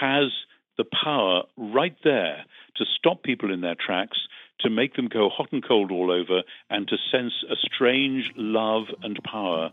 has 0.00 0.32
the 0.76 0.84
power 1.04 1.42
right 1.56 1.96
there 2.02 2.44
to 2.76 2.84
stop 2.98 3.22
people 3.22 3.52
in 3.52 3.60
their 3.60 3.76
tracks, 3.76 4.18
to 4.60 4.70
make 4.70 4.94
them 4.94 5.08
go 5.08 5.28
hot 5.28 5.48
and 5.52 5.66
cold 5.66 5.90
all 5.90 6.10
over, 6.10 6.42
and 6.70 6.88
to 6.88 6.96
sense 7.10 7.32
a 7.50 7.56
strange 7.56 8.32
love 8.36 8.86
and 9.02 9.22
power 9.24 9.70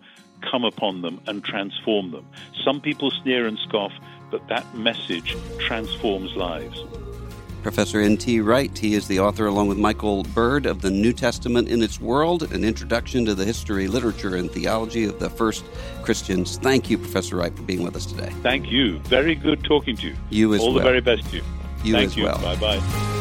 come 0.49 0.63
upon 0.63 1.01
them 1.01 1.21
and 1.27 1.43
transform 1.43 2.11
them. 2.11 2.27
Some 2.65 2.81
people 2.81 3.11
sneer 3.11 3.45
and 3.47 3.57
scoff, 3.59 3.91
but 4.31 4.47
that 4.47 4.75
message 4.75 5.35
transforms 5.59 6.35
lives. 6.35 6.83
Professor 7.63 8.01
N.T. 8.01 8.41
Wright, 8.41 8.75
he 8.75 8.95
is 8.95 9.07
the 9.07 9.19
author, 9.19 9.45
along 9.45 9.67
with 9.67 9.77
Michael 9.77 10.23
Bird, 10.23 10.65
of 10.65 10.81
The 10.81 10.89
New 10.89 11.13
Testament 11.13 11.67
in 11.67 11.83
Its 11.83 12.01
World, 12.01 12.51
an 12.51 12.63
introduction 12.63 13.23
to 13.25 13.35
the 13.35 13.45
history, 13.45 13.87
literature, 13.87 14.35
and 14.35 14.49
theology 14.49 15.05
of 15.05 15.19
the 15.19 15.29
first 15.29 15.63
Christians. 16.01 16.57
Thank 16.57 16.89
you, 16.89 16.97
Professor 16.97 17.35
Wright, 17.35 17.55
for 17.55 17.61
being 17.61 17.83
with 17.83 17.95
us 17.95 18.07
today. 18.07 18.31
Thank 18.41 18.71
you. 18.71 18.97
Very 19.01 19.35
good 19.35 19.63
talking 19.63 19.95
to 19.97 20.07
you. 20.07 20.15
You 20.31 20.53
as 20.55 20.61
All 20.61 20.73
well. 20.73 20.77
the 20.77 20.89
very 20.89 21.01
best 21.01 21.29
to 21.29 21.37
you. 21.37 21.43
You 21.83 21.93
Thank 21.93 22.07
as 22.07 22.17
you. 22.17 22.23
well. 22.23 22.39
Bye 22.39 22.55
bye. 22.55 23.20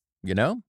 you 0.23 0.35
know? 0.35 0.61